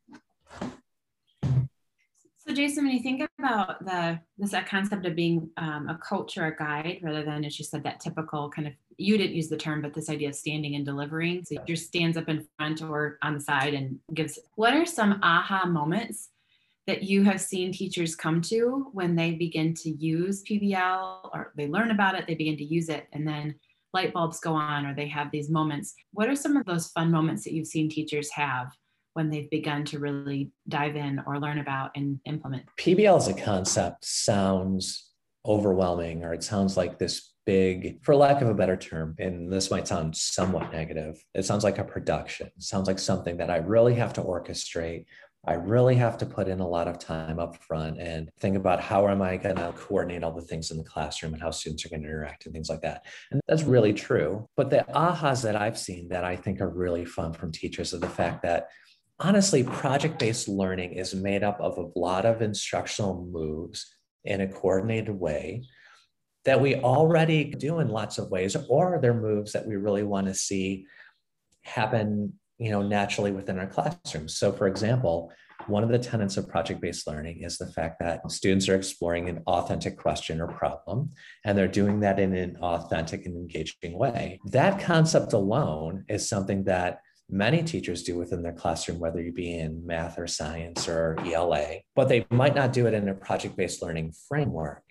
So, 2.47 2.53
Jason, 2.53 2.85
when 2.85 2.95
you 2.95 3.03
think 3.03 3.23
about 3.39 3.85
the 3.85 4.19
this 4.37 4.55
concept 4.69 5.07
of 5.07 5.15
being 5.15 5.49
um, 5.57 5.89
a 5.89 5.97
coach 5.97 6.37
or 6.37 6.47
a 6.47 6.57
guide, 6.57 6.99
rather 7.03 7.25
than 7.25 7.45
as 7.45 7.57
you 7.59 7.65
said 7.65 7.85
that 7.85 8.01
typical 8.01 8.51
kind 8.51 8.67
of 8.67 8.75
you 8.99 9.17
didn't 9.17 9.37
use 9.37 9.49
the 9.49 9.57
term, 9.57 9.81
but 9.81 9.95
this 9.95 10.11
idea 10.11 10.29
of 10.29 10.35
standing 10.35 10.75
and 10.75 10.85
delivering, 10.85 11.45
so 11.45 11.57
just 11.67 11.87
stands 11.87 12.17
up 12.17 12.29
in 12.29 12.47
front 12.57 12.83
or 12.83 13.19
on 13.23 13.35
the 13.35 13.41
side 13.41 13.75
and 13.75 13.99
gives. 14.13 14.39
What 14.57 14.75
are 14.75 14.85
some 14.85 15.21
aha 15.23 15.67
moments 15.67 16.31
that 16.89 17.05
you 17.05 17.23
have 17.23 17.41
seen 17.41 17.73
teachers 17.73 18.17
come 18.17 18.41
to 18.43 18.89
when 18.93 19.15
they 19.15 19.33
begin 19.33 19.73
to 19.75 19.91
use 19.91 20.43
PBL 20.43 21.31
or 21.33 21.53
they 21.57 21.69
learn 21.69 21.93
about 21.93 22.17
it, 22.17 22.27
they 22.27 22.35
begin 22.35 22.57
to 22.57 22.65
use 22.65 22.89
it, 22.89 23.07
and 23.13 23.27
then 23.27 23.55
light 23.93 24.13
bulbs 24.13 24.41
go 24.41 24.55
on 24.55 24.87
or 24.87 24.95
they 24.95 25.09
have 25.09 25.31
these 25.31 25.51
moments. 25.51 25.95
What 26.13 26.29
are 26.29 26.37
some 26.37 26.57
of 26.57 26.67
those 26.67 26.89
fun 26.89 27.11
moments 27.11 27.45
that 27.45 27.53
you've 27.53 27.67
seen 27.67 27.89
teachers 27.89 28.31
have 28.33 28.73
when 29.15 29.29
they've 29.29 29.51
begun 29.51 29.85
to 29.85 29.99
really 29.99 30.51
dive 30.69 30.97
in 30.97 31.21
or 31.27 31.39
learn 31.39 31.59
about 31.59 31.91
and 31.95 32.19
implement? 32.25 32.65
PBL 32.79 33.17
as 33.17 33.29
a 33.29 33.35
concept 33.35 34.05
sounds 34.05 35.11
overwhelming 35.45 36.25
or 36.25 36.33
it 36.33 36.43
sounds 36.43 36.77
like 36.77 36.99
this 36.99 37.33
big, 37.45 38.03
for 38.05 38.15
lack 38.15 38.41
of 38.41 38.49
a 38.49 38.55
better 38.55 38.77
term, 38.77 39.17
and 39.19 39.53
this 39.53 39.71
might 39.71 39.89
sound 39.89 40.17
somewhat 40.17 40.73
negative, 40.73 41.23
it 41.35 41.45
sounds 41.45 41.65
like 41.65 41.79
a 41.79 41.85
production. 41.85 42.47
It 42.47 42.63
sounds 42.63 42.87
like 42.87 42.99
something 42.99 43.37
that 43.39 43.51
I 43.51 43.57
really 43.57 43.95
have 43.95 44.13
to 44.15 44.23
orchestrate. 44.23 45.07
I 45.45 45.55
really 45.55 45.97
have 45.97 46.19
to 46.19 46.27
put 46.27 46.47
in 46.47 46.61
a 46.61 46.69
lot 46.69 46.87
of 46.87 47.01
time 47.01 47.41
up 47.41 47.57
front 47.57 47.99
and 48.01 48.31
think 48.39 48.57
about 48.57 48.81
how 48.81 49.09
am 49.09 49.21
I 49.21 49.37
going 49.37 49.57
to 49.57 49.73
coordinate 49.77 50.23
all 50.23 50.33
the 50.33 50.43
things 50.43 50.71
in 50.71 50.79
the 50.79 50.85
classroom 50.85 51.33
and 51.33 51.43
how 51.43 51.51
students 51.51 51.85
are 51.85 51.89
going 51.89 52.03
to 52.03 52.09
interact 52.09 52.47
and 52.47 52.55
things 52.55 52.69
like 52.69 52.83
that. 52.83 53.05
And 53.33 53.41
that's 53.49 53.65
really 53.65 53.93
true. 53.93 54.47
But 54.57 54.71
the 54.71 54.85
ahas 54.95 55.43
that 55.43 55.57
I've 55.57 55.79
seen 55.79 56.09
that 56.11 56.23
I 56.23 56.37
think 56.37 56.61
are 56.61 56.69
really 56.69 57.05
fun 57.05 57.33
from 57.33 57.51
teachers 57.51 57.93
are 57.93 57.99
the 57.99 58.09
fact 58.09 58.43
that 58.43 58.69
honestly, 59.19 59.65
project 59.65 60.21
based 60.21 60.49
learning 60.49 60.93
is 60.93 61.15
made 61.15 61.43
up 61.43 61.61
of 61.61 61.77
a 61.77 61.99
lot 61.99 62.25
of 62.25 62.41
instructional 62.41 63.27
moves 63.27 63.97
in 64.25 64.43
a 64.43 64.49
coordinated 64.49 65.19
way 65.19 65.65
that 66.45 66.61
we 66.61 66.77
already 66.77 67.45
do 67.45 67.81
in 67.81 67.89
lots 67.89 68.19
of 68.19 68.31
ways, 68.31 68.57
or 68.69 68.99
they're 69.01 69.15
moves 69.15 69.53
that 69.53 69.67
we 69.67 69.77
really 69.77 70.03
want 70.03 70.27
to 70.27 70.35
see 70.35 70.87
happen 71.63 72.33
you 72.59 72.71
know, 72.71 72.83
naturally 72.83 73.33
within 73.33 73.59
our 73.59 73.67
classrooms. 73.67 74.37
So 74.37 74.53
for 74.53 74.67
example, 74.67 75.33
one 75.67 75.85
of 75.85 75.91
the 75.91 75.99
tenets 75.99 76.37
of 76.37 76.49
project-based 76.49 77.07
learning 77.07 77.43
is 77.43 77.59
the 77.59 77.67
fact 77.67 78.01
that 78.01 78.31
students 78.31 78.69
are 78.69 78.75
exploring 78.75 79.29
an 79.29 79.43
authentic 79.47 79.97
question 79.97 80.41
or 80.41 80.49
problem, 80.49 81.11
and 81.45 81.57
they're 81.57 81.69
doing 81.69 82.01
that 82.01 82.19
in 82.19 82.35
an 82.35 82.57
authentic 82.61 83.27
and 83.27 83.37
engaging 83.37 83.97
way. 83.97 84.41
That 84.47 84.81
concept 84.81 85.33
alone 85.33 86.05
is 86.09 86.29
something 86.29 86.65
that 86.65 87.01
many 87.31 87.63
teachers 87.63 88.03
do 88.03 88.17
within 88.17 88.43
their 88.43 88.53
classroom, 88.53 88.99
whether 88.99 89.23
you 89.23 89.33
be 89.33 89.59
in 89.59 89.87
math 89.87 90.19
or 90.19 90.27
science 90.27 90.89
or 90.89 91.17
ELA, 91.25 91.77
but 91.95 92.09
they 92.09 92.27
might 92.31 92.55
not 92.55 92.73
do 92.73 92.87
it 92.87 92.95
in 92.95 93.09
a 93.09 93.15
project-based 93.15 93.83
learning 93.83 94.13
framework. 94.29 94.83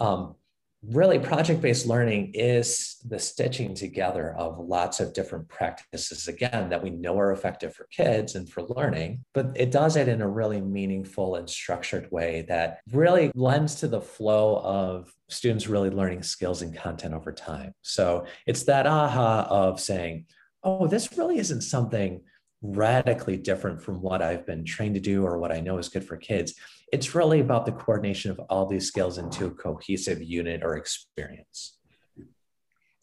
Um, 0.00 0.34
really 0.82 1.18
project 1.18 1.60
based 1.60 1.86
learning 1.86 2.30
is 2.34 2.96
the 3.08 3.18
stitching 3.18 3.74
together 3.74 4.34
of 4.38 4.58
lots 4.58 5.00
of 5.00 5.12
different 5.12 5.48
practices 5.48 6.28
again 6.28 6.68
that 6.70 6.82
we 6.82 6.90
know 6.90 7.18
are 7.18 7.32
effective 7.32 7.74
for 7.74 7.88
kids 7.90 8.36
and 8.36 8.48
for 8.48 8.62
learning 8.62 9.24
but 9.34 9.50
it 9.56 9.72
does 9.72 9.96
it 9.96 10.06
in 10.06 10.22
a 10.22 10.28
really 10.28 10.60
meaningful 10.60 11.34
and 11.34 11.50
structured 11.50 12.08
way 12.12 12.44
that 12.48 12.78
really 12.92 13.32
lends 13.34 13.74
to 13.74 13.88
the 13.88 14.00
flow 14.00 14.58
of 14.58 15.12
students 15.28 15.68
really 15.68 15.90
learning 15.90 16.22
skills 16.22 16.62
and 16.62 16.76
content 16.76 17.14
over 17.14 17.32
time. 17.32 17.72
So 17.82 18.26
it's 18.46 18.64
that 18.64 18.86
aha 18.86 19.46
of 19.48 19.80
saying 19.80 20.26
oh 20.64 20.86
this 20.86 21.16
really 21.16 21.38
isn't 21.38 21.60
something 21.62 22.20
radically 22.62 23.36
different 23.36 23.80
from 23.80 24.00
what 24.02 24.20
I've 24.20 24.46
been 24.46 24.64
trained 24.64 24.94
to 24.94 25.00
do 25.00 25.24
or 25.24 25.38
what 25.38 25.52
I 25.52 25.60
know 25.60 25.78
is 25.78 25.88
good 25.88 26.04
for 26.04 26.16
kids. 26.16 26.54
It's 26.92 27.14
really 27.14 27.40
about 27.40 27.66
the 27.66 27.72
coordination 27.72 28.30
of 28.30 28.40
all 28.50 28.66
these 28.66 28.88
skills 28.88 29.18
into 29.18 29.46
a 29.46 29.50
cohesive 29.50 30.22
unit 30.22 30.62
or 30.62 30.76
experience. 30.76 31.77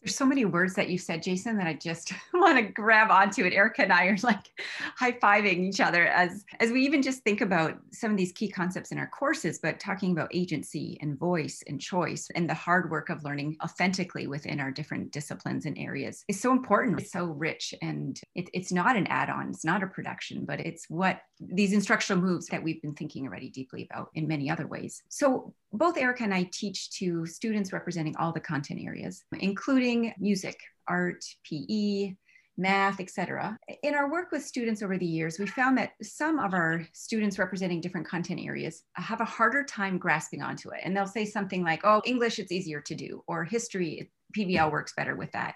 So 0.06 0.24
many 0.24 0.44
words 0.44 0.74
that 0.74 0.88
you 0.88 0.98
said, 0.98 1.22
Jason, 1.22 1.56
that 1.58 1.66
I 1.66 1.74
just 1.74 2.12
want 2.34 2.56
to 2.56 2.62
grab 2.62 3.10
onto 3.10 3.44
it. 3.44 3.52
Erica 3.52 3.82
and 3.82 3.92
I 3.92 4.06
are 4.06 4.16
like 4.22 4.50
high-fiving 4.96 5.68
each 5.68 5.80
other 5.80 6.06
as 6.06 6.44
as 6.60 6.70
we 6.70 6.82
even 6.84 7.02
just 7.02 7.22
think 7.22 7.40
about 7.40 7.78
some 7.92 8.10
of 8.10 8.16
these 8.16 8.32
key 8.32 8.48
concepts 8.48 8.92
in 8.92 8.98
our 8.98 9.08
courses, 9.08 9.58
but 9.58 9.80
talking 9.80 10.12
about 10.12 10.30
agency 10.34 10.98
and 11.00 11.18
voice 11.18 11.62
and 11.66 11.80
choice 11.80 12.28
and 12.34 12.48
the 12.48 12.54
hard 12.54 12.90
work 12.90 13.10
of 13.10 13.24
learning 13.24 13.56
authentically 13.62 14.26
within 14.26 14.60
our 14.60 14.70
different 14.70 15.12
disciplines 15.12 15.66
and 15.66 15.76
areas 15.78 16.24
is 16.28 16.40
so 16.40 16.52
important. 16.52 17.00
It's 17.00 17.12
so 17.12 17.24
rich 17.24 17.74
and 17.82 18.20
it, 18.34 18.48
it's 18.52 18.72
not 18.72 18.96
an 18.96 19.06
add-on, 19.08 19.50
it's 19.50 19.64
not 19.64 19.82
a 19.82 19.86
production, 19.86 20.44
but 20.44 20.60
it's 20.60 20.88
what 20.88 21.20
these 21.40 21.72
instructional 21.72 22.22
moves 22.22 22.46
that 22.46 22.62
we've 22.62 22.80
been 22.80 22.94
thinking 22.94 23.26
already 23.26 23.50
deeply 23.50 23.88
about 23.90 24.10
in 24.14 24.26
many 24.26 24.50
other 24.50 24.66
ways. 24.66 25.02
So 25.08 25.54
both 25.72 25.96
Erica 25.96 26.24
and 26.24 26.34
I 26.34 26.48
teach 26.52 26.90
to 26.98 27.26
students 27.26 27.72
representing 27.72 28.16
all 28.16 28.32
the 28.32 28.40
content 28.40 28.80
areas, 28.82 29.24
including 29.40 29.95
music, 30.18 30.58
art, 30.88 31.24
PE, 31.44 32.14
math, 32.58 33.00
etc. 33.00 33.58
In 33.82 33.94
our 33.94 34.10
work 34.10 34.32
with 34.32 34.44
students 34.44 34.82
over 34.82 34.96
the 34.96 35.06
years, 35.06 35.38
we 35.38 35.46
found 35.46 35.76
that 35.78 35.92
some 36.02 36.38
of 36.38 36.54
our 36.54 36.86
students 36.92 37.38
representing 37.38 37.80
different 37.80 38.08
content 38.08 38.40
areas 38.42 38.82
have 38.94 39.20
a 39.20 39.26
harder 39.26 39.62
time 39.62 39.98
grasping 39.98 40.42
onto 40.42 40.70
it. 40.70 40.80
And 40.82 40.96
they'll 40.96 41.06
say 41.06 41.24
something 41.24 41.62
like, 41.62 41.82
oh, 41.84 42.02
English, 42.04 42.38
it's 42.38 42.52
easier 42.52 42.80
to 42.82 42.94
do, 42.94 43.22
or 43.26 43.44
history, 43.44 44.10
PBL 44.36 44.72
works 44.72 44.94
better 44.96 45.16
with 45.16 45.32
that. 45.32 45.54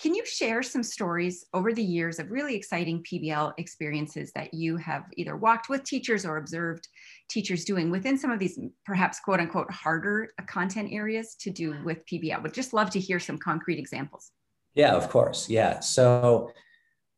Can 0.00 0.14
you 0.14 0.24
share 0.24 0.62
some 0.62 0.82
stories 0.82 1.44
over 1.52 1.74
the 1.74 1.82
years 1.82 2.18
of 2.18 2.30
really 2.30 2.54
exciting 2.54 3.02
PBL 3.02 3.52
experiences 3.58 4.32
that 4.34 4.54
you 4.54 4.78
have 4.78 5.04
either 5.16 5.36
walked 5.36 5.68
with 5.68 5.84
teachers 5.84 6.24
or 6.24 6.38
observed 6.38 6.88
teachers 7.28 7.66
doing 7.66 7.90
within 7.90 8.16
some 8.16 8.30
of 8.30 8.38
these 8.38 8.58
perhaps 8.86 9.20
quote 9.20 9.40
unquote 9.40 9.70
harder 9.70 10.30
content 10.46 10.90
areas 10.90 11.34
to 11.40 11.50
do 11.50 11.76
with 11.84 11.98
PBL? 12.06 12.42
Would 12.42 12.54
just 12.54 12.72
love 12.72 12.88
to 12.90 13.00
hear 13.00 13.20
some 13.20 13.36
concrete 13.36 13.78
examples. 13.78 14.30
Yeah, 14.74 14.94
of 14.94 15.10
course. 15.10 15.50
Yeah. 15.50 15.80
So 15.80 16.50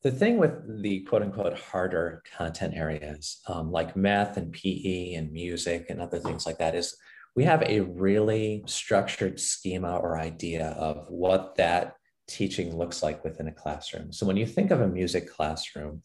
the 0.02 0.10
thing 0.10 0.38
with 0.38 0.82
the 0.82 1.02
quote 1.02 1.22
unquote 1.22 1.56
harder 1.56 2.20
content 2.36 2.74
areas 2.74 3.40
um, 3.46 3.70
like 3.70 3.94
math 3.94 4.36
and 4.36 4.52
PE 4.52 5.14
and 5.14 5.30
music 5.30 5.86
and 5.88 6.00
other 6.00 6.18
things 6.18 6.46
like 6.46 6.58
that 6.58 6.74
is 6.74 6.96
we 7.36 7.44
have 7.44 7.62
a 7.62 7.80
really 7.80 8.64
structured 8.66 9.38
schema 9.38 9.96
or 9.98 10.18
idea 10.18 10.70
of 10.70 11.06
what 11.08 11.54
that 11.56 11.94
teaching 12.32 12.76
looks 12.76 13.02
like 13.02 13.22
within 13.22 13.48
a 13.48 13.52
classroom. 13.52 14.12
So 14.12 14.26
when 14.26 14.36
you 14.36 14.46
think 14.46 14.70
of 14.70 14.80
a 14.80 14.88
music 14.88 15.30
classroom, 15.30 16.02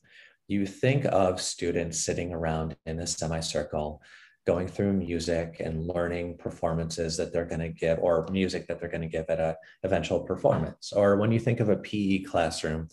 you 0.47 0.65
think 0.65 1.05
of 1.05 1.41
students 1.41 1.99
sitting 1.99 2.33
around 2.33 2.75
in 2.85 2.99
a 2.99 3.07
semicircle 3.07 4.01
going 4.45 4.67
through 4.67 4.93
music 4.93 5.59
and 5.59 5.87
learning 5.87 6.37
performances 6.37 7.17
that 7.17 7.33
they're 7.33 7.45
going 7.45 7.59
to 7.59 7.69
give 7.69 7.99
or 7.99 8.25
music 8.31 8.65
that 8.67 8.79
they're 8.79 8.89
going 8.89 9.01
to 9.01 9.07
give 9.07 9.25
at 9.29 9.39
a 9.39 9.57
eventual 9.83 10.21
performance 10.21 10.93
or 10.93 11.17
when 11.17 11.33
you 11.33 11.39
think 11.39 11.59
of 11.59 11.67
a 11.67 11.75
pe 11.75 12.19
classroom 12.19 12.87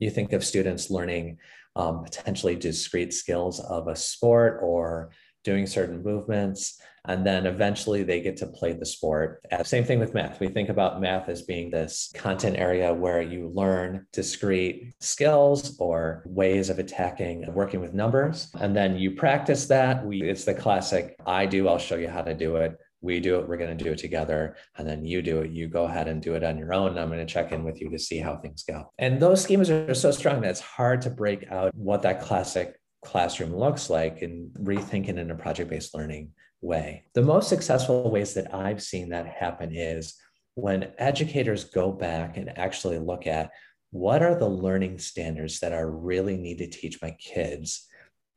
you 0.00 0.10
think 0.10 0.32
of 0.32 0.44
students 0.44 0.90
learning 0.90 1.38
um, 1.76 2.02
potentially 2.02 2.56
discrete 2.56 3.14
skills 3.14 3.60
of 3.60 3.86
a 3.86 3.94
sport 3.94 4.58
or 4.60 5.10
doing 5.44 5.66
certain 5.66 6.02
movements 6.02 6.80
and 7.08 7.24
then 7.24 7.46
eventually 7.46 8.02
they 8.02 8.20
get 8.20 8.36
to 8.36 8.46
play 8.46 8.74
the 8.74 8.84
sport. 8.84 9.40
Uh, 9.50 9.64
same 9.64 9.84
thing 9.84 9.98
with 9.98 10.14
math. 10.14 10.40
We 10.40 10.48
think 10.48 10.68
about 10.68 11.00
math 11.00 11.28
as 11.28 11.42
being 11.42 11.70
this 11.70 12.12
content 12.14 12.58
area 12.58 12.92
where 12.92 13.22
you 13.22 13.48
learn 13.48 14.06
discrete 14.12 14.94
skills 15.00 15.76
or 15.80 16.22
ways 16.26 16.68
of 16.68 16.78
attacking 16.78 17.52
working 17.54 17.80
with 17.80 17.94
numbers. 17.94 18.50
And 18.60 18.76
then 18.76 18.98
you 18.98 19.12
practice 19.12 19.66
that. 19.66 20.04
We, 20.04 20.22
it's 20.22 20.44
the 20.44 20.54
classic 20.54 21.16
I 21.26 21.46
do, 21.46 21.66
I'll 21.66 21.78
show 21.78 21.96
you 21.96 22.08
how 22.08 22.22
to 22.22 22.34
do 22.34 22.56
it 22.56 22.78
we 23.00 23.20
do 23.20 23.38
it, 23.38 23.48
we're 23.48 23.56
going 23.56 23.76
to 23.76 23.84
do 23.84 23.92
it 23.92 23.98
together. 23.98 24.56
And 24.76 24.88
then 24.88 25.04
you 25.04 25.22
do 25.22 25.40
it, 25.40 25.50
you 25.50 25.68
go 25.68 25.84
ahead 25.84 26.08
and 26.08 26.20
do 26.20 26.34
it 26.34 26.42
on 26.42 26.58
your 26.58 26.74
own. 26.74 26.98
I'm 26.98 27.08
going 27.08 27.24
to 27.24 27.32
check 27.32 27.52
in 27.52 27.64
with 27.64 27.80
you 27.80 27.90
to 27.90 27.98
see 27.98 28.18
how 28.18 28.36
things 28.36 28.64
go. 28.64 28.92
And 28.98 29.20
those 29.20 29.46
schemas 29.46 29.88
are 29.88 29.94
so 29.94 30.10
strong 30.10 30.40
that 30.40 30.50
it's 30.50 30.60
hard 30.60 31.02
to 31.02 31.10
break 31.10 31.50
out 31.50 31.74
what 31.74 32.02
that 32.02 32.22
classic 32.22 32.77
classroom 33.04 33.54
looks 33.54 33.90
like 33.90 34.22
and 34.22 34.50
rethinking 34.54 35.18
in 35.18 35.30
a 35.30 35.36
project 35.36 35.70
based 35.70 35.94
learning 35.94 36.32
way. 36.60 37.04
The 37.14 37.22
most 37.22 37.48
successful 37.48 38.10
ways 38.10 38.34
that 38.34 38.54
I've 38.54 38.82
seen 38.82 39.10
that 39.10 39.26
happen 39.26 39.74
is 39.74 40.14
when 40.54 40.92
educators 40.98 41.64
go 41.64 41.92
back 41.92 42.36
and 42.36 42.58
actually 42.58 42.98
look 42.98 43.26
at 43.26 43.50
what 43.90 44.22
are 44.22 44.38
the 44.38 44.48
learning 44.48 44.98
standards 44.98 45.60
that 45.60 45.72
I 45.72 45.80
really 45.80 46.36
need 46.36 46.58
to 46.58 46.66
teach 46.66 47.00
my 47.00 47.12
kids 47.12 47.86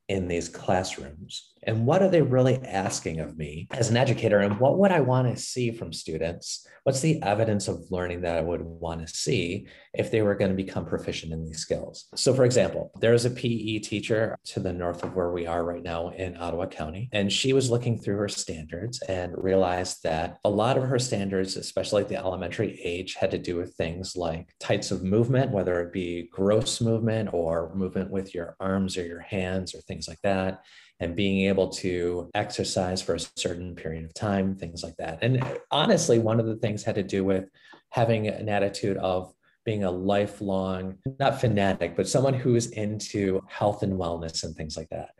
in 0.08 0.28
these 0.28 0.48
classrooms 0.48 1.51
and 1.64 1.86
what 1.86 2.02
are 2.02 2.08
they 2.08 2.22
really 2.22 2.56
asking 2.64 3.20
of 3.20 3.36
me 3.36 3.68
as 3.70 3.90
an 3.90 3.96
educator? 3.96 4.38
And 4.38 4.58
what 4.58 4.78
would 4.78 4.92
i 4.92 5.00
want 5.00 5.34
to 5.34 5.40
see 5.42 5.70
from 5.70 5.92
students? 5.92 6.66
What's 6.84 7.00
the 7.00 7.22
evidence 7.22 7.68
of 7.68 7.90
learning 7.90 8.22
that 8.22 8.36
i 8.36 8.40
would 8.40 8.62
want 8.62 9.06
to 9.06 9.14
see 9.14 9.66
if 9.94 10.10
they 10.10 10.22
were 10.22 10.34
going 10.34 10.50
to 10.50 10.56
become 10.56 10.84
proficient 10.84 11.32
in 11.32 11.44
these 11.44 11.58
skills? 11.58 12.08
So 12.14 12.34
for 12.34 12.44
example 12.44 12.90
there's 13.00 13.24
a 13.24 13.30
pe 13.30 13.78
teacher 13.78 14.36
to 14.44 14.60
the 14.60 14.72
north 14.72 15.04
of 15.04 15.14
where 15.14 15.30
we 15.30 15.46
are 15.46 15.64
right 15.64 15.82
now 15.82 16.08
in 16.10 16.36
ottawa 16.36 16.66
county 16.66 17.08
and 17.12 17.32
she 17.32 17.52
was 17.52 17.70
looking 17.70 17.98
through 17.98 18.16
her 18.16 18.28
standards 18.28 19.00
and 19.02 19.32
realized 19.36 20.02
that 20.02 20.38
a 20.44 20.50
lot 20.50 20.76
of 20.76 20.84
her 20.84 20.98
standards 20.98 21.56
especially 21.56 22.02
at 22.02 22.08
the 22.08 22.16
elementary 22.16 22.80
age 22.82 23.14
had 23.14 23.30
to 23.30 23.38
do 23.38 23.56
with 23.56 23.74
things 23.74 24.16
like 24.16 24.48
types 24.58 24.90
of 24.90 25.02
movement 25.04 25.50
whether 25.50 25.80
it 25.80 25.92
be 25.92 26.28
gross 26.32 26.80
movement 26.80 27.28
or 27.32 27.72
movement 27.74 28.10
with 28.10 28.34
your 28.34 28.56
arms 28.60 28.96
or 28.96 29.04
your 29.06 29.20
hands 29.20 29.74
or 29.74 29.80
things 29.82 30.08
like 30.08 30.20
that 30.22 30.62
and 31.02 31.16
being 31.16 31.48
able 31.48 31.68
to 31.68 32.30
exercise 32.34 33.02
for 33.02 33.16
a 33.16 33.20
certain 33.36 33.74
period 33.74 34.04
of 34.04 34.14
time, 34.14 34.54
things 34.54 34.82
like 34.82 34.96
that. 34.98 35.18
And 35.20 35.44
honestly, 35.70 36.18
one 36.18 36.38
of 36.38 36.46
the 36.46 36.56
things 36.56 36.84
had 36.84 36.94
to 36.94 37.02
do 37.02 37.24
with 37.24 37.48
having 37.90 38.28
an 38.28 38.48
attitude 38.48 38.96
of 38.98 39.32
being 39.64 39.84
a 39.84 39.90
lifelong, 39.90 40.98
not 41.18 41.40
fanatic, 41.40 41.96
but 41.96 42.08
someone 42.08 42.34
who 42.34 42.54
is 42.54 42.70
into 42.70 43.40
health 43.48 43.82
and 43.82 43.94
wellness 43.94 44.44
and 44.44 44.54
things 44.54 44.76
like 44.76 44.88
that. 44.90 45.10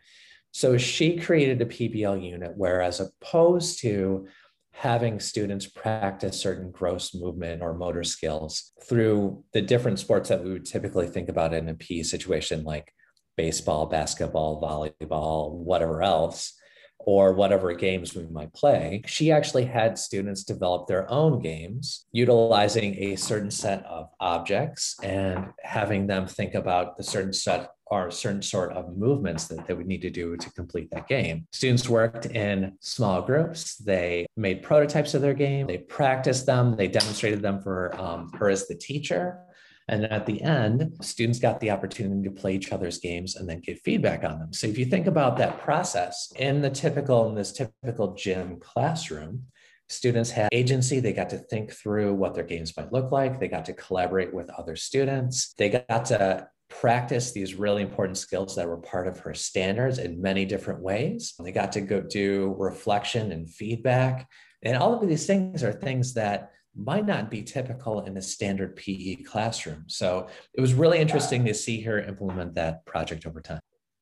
So 0.53 0.79
she 0.79 1.17
created 1.17 1.61
a 1.62 1.67
PBL 1.67 2.25
unit 2.25 2.57
where, 2.57 2.81
as 2.81 3.01
opposed 3.01 3.81
to 3.81 4.29
having 4.73 5.21
students 5.21 5.67
practice 5.67 6.41
certain 6.41 6.71
gross 6.71 7.15
movement 7.15 7.61
or 7.61 7.75
motor 7.75 8.05
skills 8.05 8.73
through 8.85 9.45
the 9.53 9.62
different 9.62 9.99
sports 9.99 10.29
that 10.29 10.43
we 10.43 10.53
would 10.53 10.65
typically 10.65 11.09
think 11.09 11.29
about 11.29 11.55
in 11.55 11.69
a 11.69 11.75
PE 11.75 12.03
situation, 12.03 12.65
like 12.65 12.93
baseball, 13.37 13.87
basketball, 13.87 14.61
volleyball, 14.61 15.53
whatever 15.53 16.03
else, 16.03 16.59
or 17.07 17.33
whatever 17.33 17.73
games 17.75 18.15
we 18.15 18.27
might 18.27 18.53
play, 18.55 19.03
she 19.07 19.33
actually 19.33 19.65
had 19.65 19.99
students 19.99 20.45
develop 20.45 20.87
their 20.87 21.11
own 21.11 21.41
games 21.41 22.07
utilizing 22.12 22.95
a 22.97 23.17
certain 23.17 23.51
set 23.51 23.85
of 23.87 24.09
objects 24.21 24.97
and 25.03 25.47
having 25.62 26.07
them 26.07 26.27
think 26.27 26.55
about 26.55 26.97
the 26.97 27.03
certain 27.03 27.33
set 27.33 27.71
or 27.87 28.11
certain 28.11 28.41
sort 28.41 28.73
of 28.73 28.97
movements 28.97 29.49
that 29.49 29.67
they 29.67 29.75
would 29.75 29.87
need 29.87 30.01
to 30.01 30.09
do 30.09 30.35
to 30.35 30.51
complete 30.53 30.91
that 30.91 31.07
game. 31.09 31.47
Students 31.53 31.89
worked 31.91 32.27
in 32.27 32.73
small 32.81 33.21
groups. 33.21 33.77
They 33.77 34.25
made 34.35 34.62
prototypes 34.62 35.12
of 35.12 35.21
their 35.21 35.35
game. 35.35 35.67
They 35.67 35.79
practiced 35.79 36.47
them. 36.47 36.75
They 36.75 36.89
demonstrated 36.89 37.43
them 37.43 37.61
for 37.61 37.95
um, 38.01 38.31
her 38.39 38.49
as 38.49 38.67
the 38.67 38.77
teacher. 38.77 39.41
And 39.89 40.05
at 40.05 40.27
the 40.27 40.41
end, 40.43 40.97
students 41.03 41.39
got 41.39 41.61
the 41.61 41.71
opportunity 41.71 42.29
to 42.29 42.35
play 42.35 42.55
each 42.55 42.73
other's 42.73 42.99
games 42.99 43.37
and 43.37 43.49
then 43.49 43.61
give 43.61 43.81
feedback 43.81 44.25
on 44.25 44.39
them. 44.39 44.53
So 44.53 44.67
if 44.67 44.79
you 44.79 44.85
think 44.87 45.07
about 45.07 45.37
that 45.39 45.61
process 45.61 46.33
in 46.37 46.62
the 46.62 46.71
typical, 46.71 47.29
in 47.29 47.35
this 47.35 47.53
typical 47.53 48.15
gym 48.15 48.59
classroom, 48.61 49.45
students 49.89 50.31
had 50.31 50.49
agency. 50.53 51.01
They 51.01 51.12
got 51.12 51.31
to 51.31 51.39
think 51.39 51.73
through 51.73 52.15
what 52.15 52.35
their 52.35 52.45
games 52.45 52.77
might 52.77 52.93
look 52.93 53.12
like. 53.12 53.39
They 53.39 53.49
got 53.49 53.67
to 53.67 53.75
collaborate 53.75 54.33
with 54.33 54.49
other 54.51 54.77
students. 54.77 55.53
They 55.59 55.69
got 55.69 56.07
to 56.07 56.49
practice 56.69 57.33
these 57.33 57.55
really 57.55 57.83
important 57.83 58.17
skills 58.17 58.57
that 58.57 58.67
were 58.67 58.79
part 58.79 59.07
of 59.07 59.19
her 59.21 59.35
standards 59.35 59.99
in 59.99 60.23
many 60.23 60.47
different 60.47 60.81
ways. 60.81 61.35
They 61.39 61.53
got 61.53 61.73
to 61.73 61.83
go 61.83 62.01
do 62.01 62.55
reflection 62.59 63.33
and 63.33 63.51
feedback. 63.51 64.27
And 64.62 64.77
all 64.77 64.95
of 64.95 65.07
these 65.07 65.27
things 65.27 65.62
are 65.62 65.73
things 65.73 66.15
that 66.15 66.53
might 66.75 67.07
not 67.07 67.31
be 67.31 67.43
typical 67.43 68.02
in 68.02 68.17
a 68.17 68.23
standard 68.23 68.76
PE 68.76 69.17
classroom. 69.25 69.85
So 69.88 70.29
it 70.55 70.61
was 70.61 70.75
really 70.75 70.99
interesting 70.99 71.45
to 71.45 71.55
see 71.55 71.81
her 71.83 71.99
implement 72.00 72.55
that 72.55 72.85
project 72.87 73.26
over 73.26 73.41
time. 73.41 73.61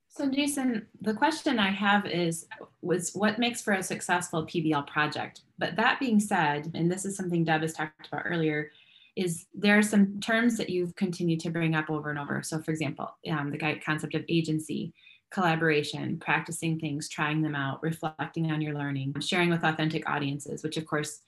So 0.09 0.29
Jason, 0.29 0.87
the 1.01 1.15
question 1.15 1.59
I 1.59 1.71
have 1.71 2.07
is 2.07 2.47
was 2.83 3.13
what 3.15 3.39
makes 3.39 3.63
for 3.63 3.75
a 3.75 3.83
successful 3.83 4.45
PBL 4.45 4.87
project? 4.87 5.43
But 5.59 5.77
that 5.77 6.01
being 6.01 6.21
said, 6.21 6.71
and 6.75 6.91
this 6.91 7.05
is 7.05 7.17
something 7.17 7.45
Deb 7.45 7.63
has 7.63 7.73
talked 7.73 8.09
about 8.09 8.25
earlier, 8.25 8.71
is 9.17 9.47
there 9.55 9.79
are 9.79 9.83
some 9.83 10.21
terms 10.21 10.57
that 10.57 10.71
you've 10.71 10.95
continued 10.97 11.41
to 11.41 11.51
bring 11.51 11.75
up 11.75 11.91
over 11.91 12.11
and 12.11 12.19
over. 12.19 12.43
So 12.43 12.61
for 12.61 12.71
example, 12.71 13.09
um, 13.31 13.51
the 13.51 13.81
concept 13.85 14.15
of 14.15 14.25
agency, 14.29 14.93
collaboration, 15.31 16.19
practicing 16.19 16.79
things, 16.79 17.09
trying 17.09 17.41
them 17.41 17.55
out, 17.55 17.83
reflecting 17.83 18.51
on 18.51 18.61
your 18.61 18.75
learning, 18.75 19.15
sharing 19.21 19.51
with 19.51 19.65
authentic 19.65 20.09
audiences, 20.09 20.63
which 20.63 20.77
of 20.77 20.87
course 20.87 21.21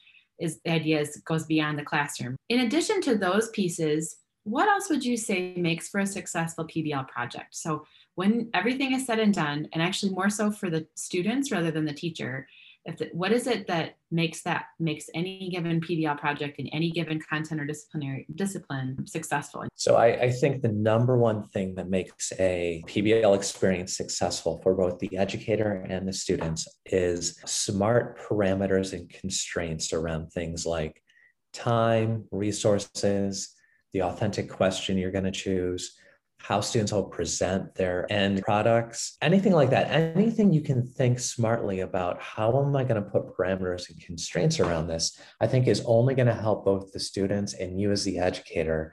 is 0.42 0.61
the 0.64 0.72
idea 0.72 1.00
is 1.00 1.22
goes 1.25 1.46
beyond 1.46 1.78
the 1.78 1.84
classroom. 1.84 2.37
In 2.49 2.61
addition 2.61 3.00
to 3.02 3.16
those 3.16 3.50
pieces, 3.50 4.16
what 4.44 4.68
else 4.68 4.90
would 4.90 5.04
you 5.04 5.16
say 5.16 5.54
makes 5.56 5.88
for 5.88 6.00
a 6.00 6.06
successful 6.06 6.66
PBL 6.66 7.08
project? 7.08 7.54
So 7.54 7.87
when 8.16 8.50
everything 8.52 8.92
is 8.92 9.06
said 9.06 9.20
and 9.20 9.32
done, 9.32 9.68
and 9.72 9.82
actually 9.82 10.12
more 10.12 10.30
so 10.30 10.50
for 10.50 10.68
the 10.68 10.87
students 10.96 11.52
rather 11.52 11.70
than 11.70 11.84
the 11.84 11.92
teacher, 11.92 12.49
if 12.84 12.98
the, 12.98 13.10
what 13.12 13.32
is 13.32 13.46
it 13.46 13.66
that 13.68 13.96
makes 14.10 14.42
that 14.42 14.64
makes 14.80 15.06
any 15.14 15.48
given 15.50 15.80
PBL 15.80 16.18
project 16.18 16.58
in 16.58 16.66
any 16.68 16.90
given 16.90 17.20
content 17.20 17.60
or 17.60 17.64
disciplinary 17.64 18.26
discipline 18.34 19.06
successful? 19.06 19.64
So 19.74 19.96
I, 19.96 20.22
I 20.22 20.30
think 20.30 20.62
the 20.62 20.72
number 20.72 21.16
one 21.16 21.44
thing 21.48 21.74
that 21.76 21.88
makes 21.88 22.32
a 22.38 22.82
PBL 22.88 23.36
experience 23.36 23.96
successful 23.96 24.60
for 24.62 24.74
both 24.74 24.98
the 24.98 25.16
educator 25.16 25.86
and 25.88 26.06
the 26.06 26.12
students 26.12 26.66
is 26.86 27.38
smart 27.46 28.18
parameters 28.20 28.92
and 28.92 29.08
constraints 29.08 29.92
around 29.92 30.32
things 30.32 30.66
like 30.66 31.02
time, 31.52 32.24
resources, 32.30 33.54
the 33.92 34.02
authentic 34.02 34.50
question 34.50 34.98
you're 34.98 35.10
going 35.10 35.24
to 35.24 35.30
choose, 35.30 35.96
how 36.42 36.61
students 36.61 36.92
will 36.92 37.04
present 37.04 37.75
their 37.75 38.11
end 38.11 38.42
products, 38.42 39.16
anything 39.22 39.52
like 39.52 39.70
that. 39.70 39.90
Anything 39.90 40.52
you 40.52 40.61
can 40.61 40.84
think 40.84 41.20
smartly 41.20 41.80
about 41.80 42.20
how 42.20 42.64
am 42.64 42.75
I 42.75 42.82
going 42.82 43.02
to 43.02 43.08
put 43.08 43.37
parameters 43.37 43.88
and 43.88 44.00
constraints 44.00 44.58
around 44.58 44.88
this, 44.88 45.18
I 45.40 45.46
think 45.46 45.68
is 45.68 45.82
only 45.87 46.14
going 46.14 46.26
to 46.26 46.34
help 46.34 46.64
both 46.64 46.92
the 46.92 47.00
students 47.00 47.54
and 47.54 47.80
you 47.80 47.92
as 47.92 48.04
the 48.04 48.18
educator 48.18 48.92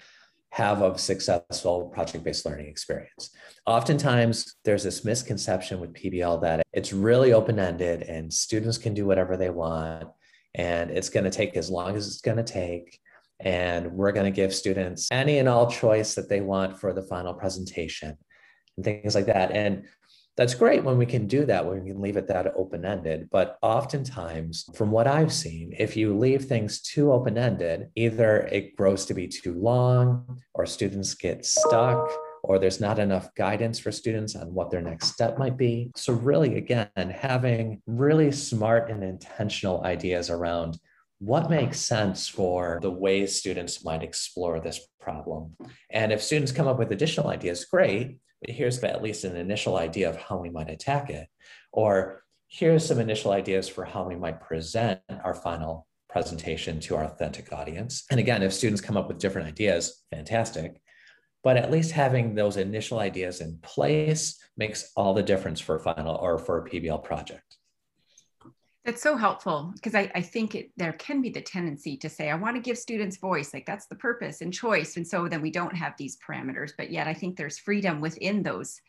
have 0.51 0.81
a 0.81 0.97
successful 0.97 1.89
project-based 1.93 2.45
learning 2.45 2.67
experience. 2.67 3.31
Oftentimes, 3.65 4.55
there's 4.63 4.83
this 4.83 5.03
misconception 5.03 5.79
with 5.79 5.93
PBL 5.93 6.41
that 6.41 6.61
it's 6.73 6.93
really 6.93 7.33
open-ended 7.33 8.03
and 8.03 8.31
students 8.31 8.77
can 8.77 8.93
do 8.93 9.05
whatever 9.05 9.37
they 9.37 9.49
want 9.49 10.07
and 10.55 10.89
it's 10.89 11.09
going 11.09 11.23
to 11.23 11.29
take 11.29 11.55
as 11.55 11.69
long 11.69 11.95
as 11.95 12.07
it's 12.07 12.21
going 12.21 12.37
to 12.37 12.43
take 12.43 12.99
and 13.39 13.91
we're 13.91 14.11
going 14.11 14.25
to 14.25 14.35
give 14.35 14.53
students 14.53 15.07
any 15.11 15.39
and 15.39 15.47
all 15.47 15.69
choice 15.69 16.15
that 16.15 16.29
they 16.29 16.41
want 16.41 16.79
for 16.79 16.93
the 16.93 17.03
final 17.03 17.33
presentation 17.33 18.17
and 18.75 18.85
things 18.85 19.15
like 19.15 19.27
that. 19.27 19.51
And 19.51 19.85
that's 20.39 20.55
great 20.55 20.85
when 20.85 20.97
we 20.97 21.05
can 21.05 21.27
do 21.27 21.45
that, 21.45 21.65
when 21.65 21.83
we 21.83 21.89
can 21.89 22.01
leave 22.01 22.15
it 22.15 22.27
that 22.27 22.53
open 22.55 22.85
ended. 22.85 23.27
But 23.29 23.57
oftentimes, 23.61 24.69
from 24.73 24.89
what 24.89 25.05
I've 25.05 25.33
seen, 25.33 25.73
if 25.77 25.97
you 25.97 26.17
leave 26.17 26.45
things 26.45 26.81
too 26.81 27.11
open 27.11 27.37
ended, 27.37 27.89
either 27.95 28.47
it 28.49 28.77
grows 28.77 29.05
to 29.07 29.13
be 29.13 29.27
too 29.27 29.53
long, 29.53 30.41
or 30.53 30.65
students 30.65 31.13
get 31.13 31.45
stuck, 31.45 32.09
or 32.41 32.57
there's 32.57 32.79
not 32.79 32.99
enough 32.99 33.35
guidance 33.35 33.79
for 33.79 33.91
students 33.91 34.33
on 34.37 34.53
what 34.53 34.71
their 34.71 34.81
next 34.81 35.07
step 35.07 35.37
might 35.37 35.57
be. 35.57 35.91
So, 35.97 36.13
really, 36.13 36.55
again, 36.55 36.87
having 36.95 37.81
really 37.85 38.31
smart 38.31 38.89
and 38.89 39.03
intentional 39.03 39.83
ideas 39.83 40.29
around 40.29 40.79
what 41.19 41.49
makes 41.49 41.79
sense 41.79 42.27
for 42.27 42.79
the 42.81 42.89
ways 42.89 43.35
students 43.35 43.83
might 43.83 44.03
explore 44.03 44.59
this 44.59 44.79
problem? 44.99 45.55
And 45.89 46.11
if 46.11 46.23
students 46.23 46.51
come 46.51 46.67
up 46.67 46.79
with 46.79 46.91
additional 46.91 47.29
ideas, 47.29 47.65
great. 47.65 48.17
But 48.41 48.51
here's 48.51 48.81
at 48.83 49.03
least 49.03 49.25
an 49.25 49.35
initial 49.35 49.75
idea 49.75 50.09
of 50.09 50.15
how 50.15 50.37
we 50.37 50.49
might 50.49 50.69
attack 50.69 51.09
it. 51.09 51.27
Or 51.73 52.23
here's 52.47 52.85
some 52.85 52.99
initial 52.99 53.31
ideas 53.31 53.67
for 53.67 53.83
how 53.83 54.07
we 54.07 54.15
might 54.15 54.39
present 54.39 55.01
our 55.23 55.33
final 55.33 55.87
presentation 56.09 56.79
to 56.79 56.95
our 56.95 57.03
authentic 57.03 57.51
audience. 57.51 58.05
And 58.09 58.19
again, 58.19 58.41
if 58.41 58.53
students 58.53 58.81
come 58.81 58.97
up 58.97 59.09
with 59.09 59.19
different 59.19 59.49
ideas, 59.49 60.03
fantastic. 60.09 60.81
But 61.43 61.57
at 61.57 61.71
least 61.71 61.91
having 61.91 62.33
those 62.33 62.57
initial 62.57 62.99
ideas 62.99 63.41
in 63.41 63.59
place 63.61 64.41
makes 64.57 64.91
all 64.95 65.13
the 65.13 65.23
difference 65.23 65.59
for 65.59 65.75
a 65.75 65.79
final 65.79 66.15
or 66.15 66.37
for 66.37 66.57
a 66.57 66.69
PBL 66.69 67.03
project. 67.03 67.58
That's 68.85 69.01
so 69.01 69.17
helpful 69.17 69.71
because 69.75 69.93
I, 69.93 70.09
I 70.15 70.21
think 70.21 70.55
it, 70.55 70.71
there 70.77 70.93
can 70.93 71.21
be 71.21 71.29
the 71.29 71.41
tendency 71.41 71.97
to 71.97 72.09
say, 72.09 72.29
I 72.29 72.35
want 72.35 72.55
to 72.55 72.61
give 72.61 72.77
students 72.77 73.17
voice, 73.17 73.53
like 73.53 73.65
that's 73.65 73.87
the 73.87 73.95
purpose 73.95 74.41
and 74.41 74.53
choice. 74.53 74.95
And 74.95 75.05
so 75.05 75.27
then 75.27 75.41
we 75.41 75.51
don't 75.51 75.75
have 75.75 75.93
these 75.97 76.17
parameters, 76.17 76.71
but 76.77 76.89
yet 76.89 77.07
I 77.07 77.13
think 77.13 77.35
there's 77.35 77.59
freedom 77.59 77.99
within 77.99 78.41
those 78.41 78.79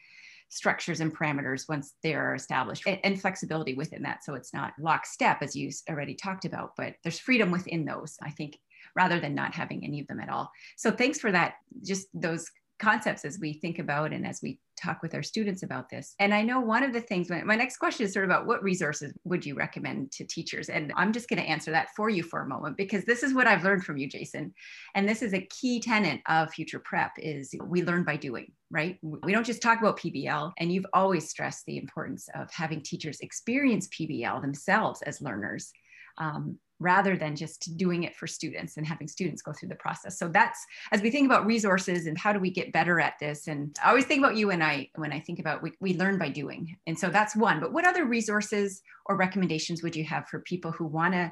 structures 0.49 1.01
and 1.01 1.17
parameters 1.17 1.69
once 1.69 1.95
they're 2.03 2.35
established 2.35 2.85
and, 2.87 2.99
and, 3.05 3.21
flexibility 3.21 3.75
within 3.75 4.03
that. 4.03 4.25
So 4.25 4.35
it's 4.35 4.53
not 4.53 4.73
lockstep 4.81 5.43
as 5.43 5.55
you 5.55 5.71
already 5.89 6.15
talked 6.15 6.45
about, 6.45 6.73
but 6.77 6.95
there's 7.03 7.21
freedom 7.21 7.51
within 7.51 7.85
those, 7.85 8.17
I 8.23 8.31
think, 8.31 8.59
rather 8.97 9.21
than 9.21 9.35
not 9.35 9.55
having 9.55 9.85
any 9.85 10.01
of 10.01 10.09
them 10.09 10.21
at 10.21 10.29
all. 10.29 10.51
So 10.77 10.91
thanks 10.91 11.21
for 11.21 11.31
that, 11.31 11.55
just 11.85 12.09
those 12.15 12.51
concepts 12.81 13.25
as 13.25 13.39
we 13.39 13.53
think 13.53 13.79
about 13.79 14.13
and 14.13 14.27
as 14.27 14.41
we 14.43 14.59
talk 14.81 15.03
with 15.03 15.15
our 15.15 15.23
students 15.23 15.63
about 15.63 15.89
this. 15.89 16.15
And 16.19 16.33
I 16.33 16.43
know 16.43 16.61
one 16.61 16.83
of 16.83 16.93
the 16.93 17.01
things, 17.01 17.31
my 17.31 17.57
next 17.57 17.77
question 17.77 18.07
is 18.07 18.13
sort 18.13 18.25
of 18.25 18.31
about 18.31 18.47
what 18.47 18.63
resources 18.63 19.13
would 19.25 19.45
you 19.45 19.55
recommend 19.55 20.13
to 20.13 20.25
teachers? 20.25 20.69
And 20.69 20.93
I'm 20.97 21.13
just 21.13 21.29
going 21.29 21.43
to 21.43 21.49
answer 21.49 21.71
that 21.71 21.89
for 21.97 22.09
you 22.09 22.23
for 22.23 22.43
a 22.43 22.49
moment 22.49 22.77
because 22.77 23.05
this 23.05 23.23
is 23.23 23.35
what 23.35 23.47
I've 23.47 23.65
learned 23.65 23.85
from 23.85 23.97
you, 23.97 24.09
Jason. 24.09 24.55
And 24.95 25.09
this 25.09 25.23
is 25.23 25.35
a 25.35 25.47
key 25.47 25.81
tenet 25.81 26.21
of 26.29 26.53
future 26.53 26.79
prep 26.79 27.13
is 27.19 27.55
we 27.65 27.83
learn 27.83 28.05
by 28.05 28.17
doing, 28.17 28.53
right? 28.71 28.99
We 29.03 29.33
don't 29.33 29.47
just 29.47 29.63
talk 29.63 29.81
about 29.81 29.99
PBL. 29.99 30.53
And 30.59 30.73
you've 30.73 30.87
always 30.93 31.29
stressed 31.29 31.67
the 31.67 31.79
importance 31.79 32.29
of 32.35 32.51
having 32.53 32.83
teachers 32.83 33.21
experience 33.21 33.89
PBL 33.89 34.41
themselves 34.41 35.03
as 35.03 35.21
learners. 35.21 35.73
Um, 36.19 36.59
rather 36.81 37.17
than 37.17 37.37
just 37.37 37.77
doing 37.77 38.03
it 38.05 38.17
for 38.17 38.27
students 38.27 38.79
and 38.79 38.87
having 38.87 39.07
students 39.07 39.43
go 39.43 39.53
through 39.53 39.69
the 39.69 39.75
process. 39.77 40.19
So 40.19 40.29
that's 40.29 40.65
as 40.91 41.03
we 41.03 41.11
think 41.11 41.27
about 41.27 41.45
resources 41.47 42.07
and 42.07 42.17
how 42.19 42.33
do 42.33 42.41
we 42.41 42.51
get 42.51 42.73
better 42.73 42.99
at 42.99 43.19
this. 43.21 43.47
And 43.47 43.79
I 43.85 43.91
always 43.91 44.07
think 44.07 44.25
about 44.25 44.37
you 44.37 44.51
and 44.51 44.65
I 44.65 44.89
when 44.97 45.13
I 45.13 45.21
think 45.21 45.39
about 45.39 45.63
we, 45.63 45.73
we 45.81 45.97
learn 45.97 46.19
by 46.19 46.31
doing. 46.31 46.79
And 46.87 46.99
so 46.99 47.11
that's 47.11 47.37
one. 47.37 47.61
But 47.61 47.75
what 47.75 47.87
other 47.87 48.07
resources 48.07 48.81
or 49.07 49.17
recommendations 49.17 49.83
would 49.83 49.95
you 49.95 50.05
have 50.05 50.27
for 50.29 50.41
people 50.41 50.73
who 50.73 50.87
want 50.87 51.13
to 51.13 51.31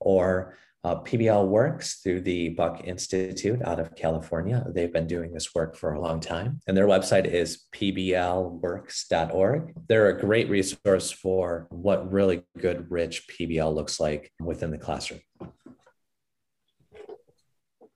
or 0.00 0.56
uh, 0.84 1.02
PBL 1.02 1.48
Works 1.48 2.00
through 2.02 2.22
the 2.22 2.50
Buck 2.50 2.82
Institute 2.84 3.60
out 3.62 3.80
of 3.80 3.96
California. 3.96 4.64
They've 4.68 4.92
been 4.92 5.06
doing 5.06 5.32
this 5.32 5.54
work 5.54 5.76
for 5.76 5.92
a 5.92 6.00
long 6.00 6.20
time, 6.20 6.60
and 6.66 6.76
their 6.76 6.86
website 6.86 7.26
is 7.26 7.64
pblworks.org. 7.74 9.74
They're 9.88 10.08
a 10.08 10.20
great 10.20 10.48
resource 10.48 11.10
for 11.10 11.66
what 11.70 12.12
really 12.12 12.42
good, 12.58 12.90
rich 12.90 13.26
PBL 13.28 13.74
looks 13.74 13.98
like 13.98 14.32
within 14.40 14.70
the 14.70 14.78
classroom. 14.78 15.20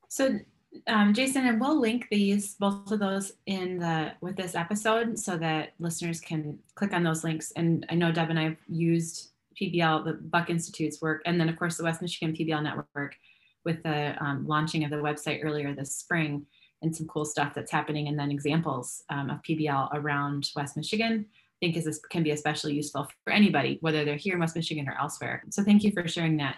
So, 0.09 0.41
um, 0.87 1.15
Jason, 1.15 1.47
and 1.47 1.61
we'll 1.61 1.81
link 1.81 2.09
these 2.11 2.57
both 2.57 2.91
of 2.91 2.99
those 2.99 3.33
in 3.47 3.79
the 3.79 4.12
with 4.21 4.37
this 4.37 4.55
episode 4.55 5.19
so 5.19 5.38
that 5.38 5.73
listeners 5.79 6.21
can 6.21 6.59
click 6.75 6.93
on 6.93 7.05
those 7.05 7.25
links. 7.25 7.53
And 7.57 7.87
I 7.88 7.95
know 7.95 8.12
Deb 8.12 8.29
and 8.29 8.38
I've 8.38 8.59
used 8.69 9.32
PBL, 9.61 10.05
the 10.05 10.15
Buck 10.15 10.51
Institute's 10.51 11.01
work, 11.01 11.23
and 11.27 11.41
then 11.41 11.49
of 11.49 11.57
course 11.57 11.77
the 11.77 11.85
West 11.85 12.03
Michigan 12.03 12.35
PBL 12.35 12.62
network 12.62 13.17
with 13.65 13.83
the 13.83 14.15
um, 14.23 14.47
launching 14.47 14.85
of 14.85 14.91
the 14.91 14.97
website 14.97 15.45
earlier 15.45 15.75
this 15.75 15.97
spring 15.97 16.47
and 16.83 16.95
some 16.95 17.07
cool 17.07 17.25
stuff 17.25 17.55
that's 17.55 17.71
happening 17.71 18.09
and 18.09 18.19
then 18.19 18.31
examples 18.31 19.05
um, 19.09 19.31
of 19.31 19.41
PBL 19.43 19.91
around 19.95 20.51
West 20.57 20.77
Michigan 20.77 21.27
I 21.31 21.67
think 21.67 21.77
is 21.77 22.01
can 22.11 22.25
be 22.25 22.33
especially 22.33 22.75
useful 22.75 23.09
for 23.25 23.33
anybody, 23.33 23.79
whether 23.83 24.05
they're 24.05 24.17
here 24.17 24.35
in 24.35 24.41
West 24.41 24.57
Michigan 24.57 24.88
or 24.88 24.99
elsewhere. 25.01 25.45
So 25.51 25.62
thank 25.62 25.85
you 25.85 25.93
for 25.93 26.09
sharing 26.09 26.37
that. 26.38 26.57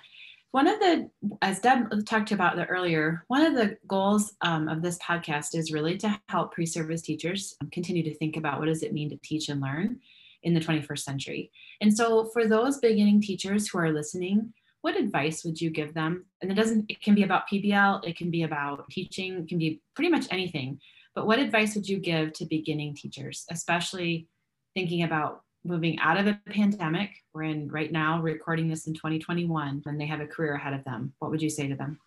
One 0.52 0.68
of 0.68 0.78
the, 0.78 1.10
as 1.42 1.60
Deb 1.60 2.06
talked 2.06 2.30
about 2.30 2.56
the 2.56 2.64
earlier, 2.66 3.24
one 3.26 3.42
of 3.42 3.54
the 3.54 3.76
goals 3.88 4.34
um, 4.40 4.68
of 4.68 4.82
this 4.82 4.98
podcast 4.98 5.56
is 5.56 5.72
really 5.72 5.98
to 5.98 6.20
help 6.28 6.52
pre-service 6.52 7.02
teachers 7.02 7.56
continue 7.72 8.04
to 8.04 8.14
think 8.14 8.36
about 8.36 8.60
what 8.60 8.66
does 8.66 8.84
it 8.84 8.92
mean 8.92 9.10
to 9.10 9.16
teach 9.16 9.48
and 9.48 9.60
learn 9.60 9.98
in 10.44 10.54
the 10.54 10.60
21st 10.60 10.98
century. 11.00 11.50
And 11.80 11.94
so 11.94 12.26
for 12.32 12.46
those 12.46 12.78
beginning 12.78 13.20
teachers 13.20 13.68
who 13.68 13.78
are 13.78 13.92
listening, 13.92 14.52
what 14.82 14.96
advice 14.96 15.44
would 15.44 15.58
you 15.58 15.70
give 15.70 15.94
them? 15.94 16.26
And 16.42 16.50
it 16.50 16.54
doesn't, 16.54 16.84
it 16.90 17.00
can 17.00 17.14
be 17.14 17.22
about 17.22 17.48
PBL, 17.50 18.06
it 18.06 18.16
can 18.16 18.30
be 18.30 18.42
about 18.42 18.88
teaching, 18.90 19.38
it 19.38 19.48
can 19.48 19.58
be 19.58 19.80
pretty 19.96 20.10
much 20.10 20.26
anything. 20.30 20.78
But 21.14 21.26
what 21.26 21.38
advice 21.38 21.74
would 21.74 21.88
you 21.88 21.98
give 21.98 22.34
to 22.34 22.44
beginning 22.44 22.94
teachers, 22.94 23.46
especially 23.50 24.28
thinking 24.74 25.02
about 25.02 25.40
moving 25.64 25.98
out 26.00 26.18
of 26.18 26.26
a 26.26 26.38
pandemic? 26.50 27.10
We're 27.32 27.44
in 27.44 27.68
right 27.68 27.90
now 27.90 28.20
recording 28.20 28.68
this 28.68 28.86
in 28.86 28.92
2021, 28.92 29.82
and 29.86 30.00
they 30.00 30.06
have 30.06 30.20
a 30.20 30.26
career 30.26 30.54
ahead 30.54 30.74
of 30.74 30.84
them. 30.84 31.14
What 31.18 31.30
would 31.30 31.40
you 31.40 31.50
say 31.50 31.66
to 31.68 31.76
them? 31.76 31.98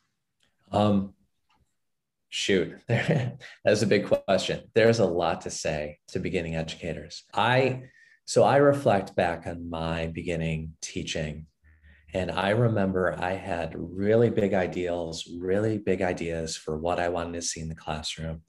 Um, 0.71 1.15
shoot, 2.29 2.77
that's 2.87 3.81
a 3.81 3.87
big 3.87 4.05
question. 4.05 4.69
There's 4.75 4.99
a 4.99 5.05
lot 5.05 5.41
to 5.41 5.49
say 5.49 5.97
to 6.09 6.19
beginning 6.19 6.55
educators. 6.55 7.23
I 7.33 7.83
so 8.27 8.43
I 8.43 8.57
reflect 8.57 9.15
back 9.15 9.47
on 9.47 9.69
my 9.69 10.07
beginning 10.07 10.73
teaching 10.81 11.47
and 12.13 12.29
I 12.29 12.49
remember 12.49 13.15
I 13.17 13.33
had 13.33 13.73
really 13.77 14.29
big 14.29 14.53
ideals, 14.53 15.29
really 15.39 15.77
big 15.77 16.01
ideas 16.01 16.55
for 16.55 16.77
what 16.77 16.99
I 16.99 17.09
wanted 17.09 17.33
to 17.33 17.41
see 17.41 17.61
in 17.61 17.69
the 17.69 17.75
classroom. 17.75 18.41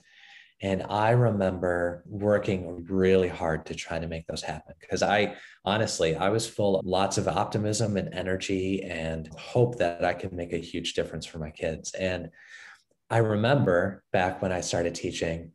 And 0.61 0.83
I 0.91 1.11
remember 1.11 2.03
working 2.07 2.85
really 2.89 3.29
hard 3.29 3.67
to 3.67 3.77
try 3.77 4.01
to 4.01 4.09
make 4.09 4.27
those 4.27 4.43
happen 4.43 4.75
because 4.81 5.03
I 5.03 5.37
honestly, 5.65 6.17
I 6.17 6.29
was 6.31 6.49
full 6.49 6.81
of 6.81 6.85
lots 6.85 7.17
of 7.17 7.29
optimism 7.29 7.97
and 7.97 8.13
energy 8.13 8.83
and 8.83 9.29
hope 9.39 9.79
that 9.79 10.05
I 10.05 10.15
could 10.15 10.33
make 10.33 10.53
a 10.53 10.59
huge 10.59 10.95
difference 10.95 11.25
for 11.27 11.39
my 11.39 11.51
kids. 11.51 11.95
And 11.95 12.31
I 13.11 13.19
remember 13.19 14.03
back 14.13 14.43
when 14.43 14.51
I 14.51 14.61
started 14.61 14.97
teaching, 14.97 15.53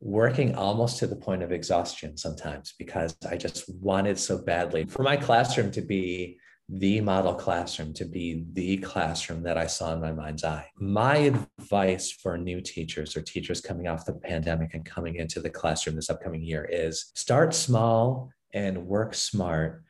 working 0.00 0.54
almost 0.54 0.98
to 0.98 1.06
the 1.06 1.16
point 1.16 1.42
of 1.42 1.52
exhaustion 1.52 2.16
sometimes 2.16 2.74
because 2.78 3.16
I 3.28 3.36
just 3.36 3.64
wanted 3.80 4.18
so 4.18 4.38
badly 4.38 4.84
for 4.84 5.02
my 5.02 5.16
classroom 5.16 5.70
to 5.72 5.80
be 5.80 6.38
the 6.68 7.00
model 7.00 7.34
classroom 7.34 7.92
to 7.94 8.04
be 8.04 8.44
the 8.52 8.76
classroom 8.78 9.42
that 9.44 9.56
I 9.56 9.68
saw 9.68 9.92
in 9.92 10.00
my 10.00 10.12
mind's 10.12 10.42
eye. 10.42 10.68
My 10.78 11.16
advice 11.58 12.10
for 12.10 12.36
new 12.36 12.60
teachers 12.60 13.16
or 13.16 13.22
teachers 13.22 13.60
coming 13.60 13.86
off 13.86 14.04
the 14.04 14.14
pandemic 14.14 14.74
and 14.74 14.84
coming 14.84 15.16
into 15.16 15.40
the 15.40 15.50
classroom 15.50 15.94
this 15.94 16.10
upcoming 16.10 16.42
year 16.42 16.68
is 16.70 17.12
start 17.14 17.54
small 17.54 18.30
and 18.52 18.86
work 18.86 19.14
smart 19.14 19.84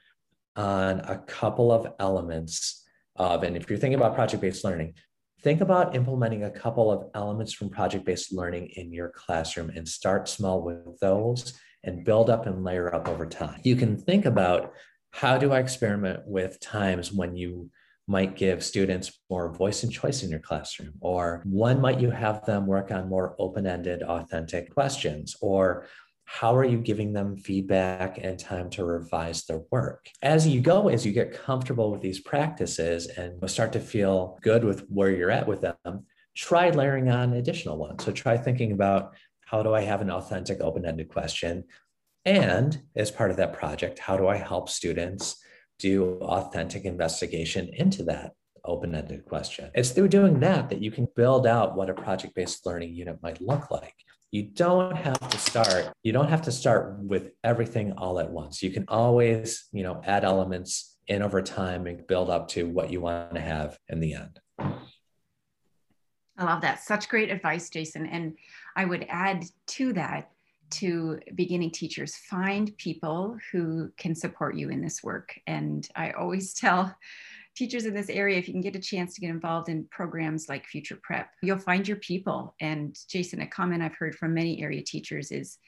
on 0.55 1.01
a 1.01 1.19
couple 1.19 1.73
of 1.73 1.87
elements 1.99 2.85
of, 3.17 3.43
and 3.43 3.57
if 3.57 3.71
you're 3.71 3.79
thinking 3.79 3.99
about 3.99 4.15
project 4.15 4.43
based 4.43 4.65
learning, 4.65 4.95
think 5.43 5.61
about 5.61 5.95
implementing 5.95 6.45
a 6.45 6.51
couple 6.51 6.91
of 6.91 7.11
elements 7.15 7.53
from 7.53 7.71
project 7.71 8.05
based 8.05 8.33
learning 8.33 8.71
in 8.77 8.93
your 8.93 9.11
classroom 9.11 9.71
and 9.71 9.89
start 9.89 10.29
small 10.29 10.63
with 10.63 10.99
those 11.01 11.59
and 11.85 12.05
build 12.05 12.31
up 12.31 12.47
and 12.47 12.65
layer 12.65 12.95
up 12.95 13.09
over 13.09 13.27
time. 13.27 13.61
You 13.63 13.77
can 13.77 13.97
think 13.97 14.25
about 14.25 14.73
how 15.11 15.39
do 15.39 15.53
I 15.53 15.61
experiment 15.61 16.21
with 16.27 16.61
times 16.61 17.13
when 17.13 17.37
you 17.37 17.71
might 18.09 18.37
give 18.37 18.63
students 18.63 19.21
more 19.29 19.53
voice 19.53 19.83
and 19.83 19.93
choice 19.93 20.23
in 20.23 20.31
your 20.31 20.41
classroom? 20.41 20.93
Or 21.01 21.43
when 21.45 21.81
might 21.81 22.01
you 22.01 22.11
have 22.11 22.45
them 22.45 22.67
work 22.67 22.91
on 22.91 23.09
more 23.09 23.35
open 23.39 23.67
ended, 23.67 24.03
authentic 24.03 24.73
questions? 24.73 25.37
Or 25.41 25.87
how 26.27 26.55
are 26.55 26.65
you 26.65 26.79
giving 26.79 27.13
them 27.13 27.37
feedback 27.37 28.19
and 28.19 28.39
time 28.39 28.69
to 28.71 28.85
revise 28.85 29.45
their 29.45 29.63
work? 29.71 30.09
As 30.23 30.47
you 30.47 30.61
go, 30.61 30.89
as 30.89 31.07
you 31.07 31.13
get 31.13 31.33
comfortable 31.33 31.93
with 31.93 32.03
these 32.03 32.21
practices 32.21 33.07
and 33.07 33.49
start 33.49 33.73
to 33.73 33.81
feel 33.81 34.39
good 34.43 34.65
with 34.65 34.81
where 34.89 35.11
you're 35.11 35.31
at 35.31 35.47
with 35.47 35.61
them, 35.61 36.05
try 36.37 36.71
layering 36.71 37.09
on 37.09 37.35
additional 37.35 37.79
ones. 37.79 38.05
So 38.05 38.11
try 38.11 38.37
thinking 38.37 38.73
about 38.73 39.15
how 39.47 39.63
do 39.63 39.73
I 39.73 39.83
have 39.83 40.01
an 40.01 40.11
authentic, 40.11 40.61
open 40.61 40.85
ended 40.85 41.09
question? 41.09 41.65
And 42.25 42.83
as 42.97 43.13
part 43.13 43.31
of 43.31 43.37
that 43.37 43.53
project, 43.53 44.01
how 44.01 44.17
do 44.17 44.27
I 44.27 44.37
help 44.37 44.69
students 44.69 45.37
do 45.79 46.19
authentic 46.21 46.85
investigation 46.85 47.71
into 47.73 48.03
that 48.05 48.33
open 48.65 48.97
ended 48.97 49.25
question? 49.27 49.71
It's 49.75 49.91
through 49.91 50.09
doing 50.09 50.41
that 50.41 50.69
that 50.71 50.83
you 50.83 50.91
can 50.91 51.07
build 51.15 51.47
out 51.47 51.77
what 51.77 51.89
a 51.89 51.95
project 51.95 52.35
based 52.35 52.67
learning 52.67 52.95
unit 52.95 53.23
might 53.23 53.41
look 53.41 53.71
like. 53.71 53.95
You 54.31 54.43
don't 54.43 54.97
have 54.97 55.19
to 55.31 55.39
start, 55.39 55.93
you 56.03 56.13
don't 56.13 56.29
have 56.29 56.43
to 56.43 56.53
start 56.53 56.99
with 56.99 57.31
everything 57.45 57.93
all 57.93 58.19
at 58.19 58.31
once. 58.31 58.63
You 58.63 58.71
can 58.71 58.85
always, 58.89 59.67
you 59.73 59.83
know, 59.83 60.01
add 60.05 60.25
elements 60.25 60.97
in 61.07 61.23
over 61.23 61.41
time 61.41 61.87
and 61.87 62.07
build 62.07 62.29
up 62.31 62.49
to 62.49 62.67
what 62.67 62.91
you 62.91 63.01
want 63.01 63.35
to 63.35 63.41
have 63.41 63.79
in 63.89 64.01
the 64.01 64.15
end. 64.15 64.41
I 64.59 66.45
love 66.45 66.61
that. 66.63 66.83
Such 66.83 67.09
great 67.09 67.31
advice, 67.31 67.71
Jason. 67.71 68.07
And 68.07 68.37
I 68.75 68.85
would 68.85 69.07
add 69.09 69.45
to 69.69 69.93
that 69.95 70.31
to 70.71 71.21
beginning 71.35 71.71
teachers 71.71 72.17
find 72.17 72.77
people 72.77 73.39
who 73.53 73.91
can 73.97 74.15
support 74.15 74.57
you 74.57 74.69
in 74.69 74.83
this 74.83 75.03
work 75.03 75.39
and 75.47 75.89
i 75.95 76.11
always 76.11 76.53
tell 76.61 76.95
teachers 77.57 77.87
in 77.87 77.95
this 77.95 78.11
area 78.11 78.39
if 78.39 78.47
you 78.47 78.55
can 78.55 78.61
get 78.61 78.77
a 78.77 78.81
chance 78.81 79.15
to 79.15 79.21
get 79.21 79.31
involved 79.31 79.69
in 79.69 79.87
programs 79.91 80.49
like 80.49 80.67
future 80.67 80.99
prep 81.03 81.31
you'll 81.43 81.59
find 81.59 81.87
your 81.89 81.97
people 81.99 82.55
and 82.61 82.97
jason 83.09 83.41
a 83.41 83.47
comment 83.47 83.83
i've 83.83 83.97
heard 83.97 84.15
from 84.15 84.35
many 84.35 84.63
area 84.63 84.83
teachers 84.83 85.31
is 85.33 85.59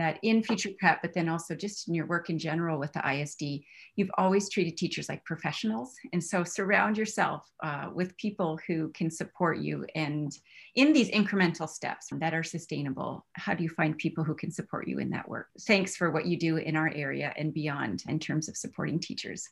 that 0.00 0.18
in 0.22 0.42
future 0.42 0.70
prep, 0.78 1.02
but 1.02 1.12
then 1.12 1.28
also 1.28 1.54
just 1.54 1.86
in 1.86 1.94
your 1.94 2.06
work 2.06 2.30
in 2.30 2.38
general 2.38 2.78
with 2.78 2.92
the 2.92 3.06
ISD, 3.06 3.62
you've 3.96 4.10
always 4.16 4.48
treated 4.48 4.76
teachers 4.76 5.08
like 5.08 5.24
professionals. 5.24 5.94
And 6.12 6.22
so 6.22 6.44
surround 6.44 6.96
yourself 6.96 7.46
uh, 7.62 7.90
with 7.92 8.16
people 8.16 8.58
who 8.66 8.90
can 8.90 9.10
support 9.10 9.58
you. 9.58 9.84
And 9.94 10.32
in 10.74 10.92
these 10.92 11.10
incremental 11.10 11.68
steps 11.68 12.06
that 12.12 12.34
are 12.34 12.42
sustainable, 12.42 13.26
how 13.34 13.54
do 13.54 13.62
you 13.62 13.68
find 13.68 13.96
people 13.98 14.24
who 14.24 14.34
can 14.34 14.50
support 14.50 14.88
you 14.88 14.98
in 14.98 15.10
that 15.10 15.28
work? 15.28 15.48
Thanks 15.66 15.96
for 15.96 16.10
what 16.10 16.26
you 16.26 16.38
do 16.38 16.56
in 16.56 16.76
our 16.76 16.90
area 16.94 17.34
and 17.36 17.52
beyond 17.52 18.04
in 18.08 18.18
terms 18.18 18.48
of 18.48 18.56
supporting 18.56 19.00
teachers. 19.00 19.46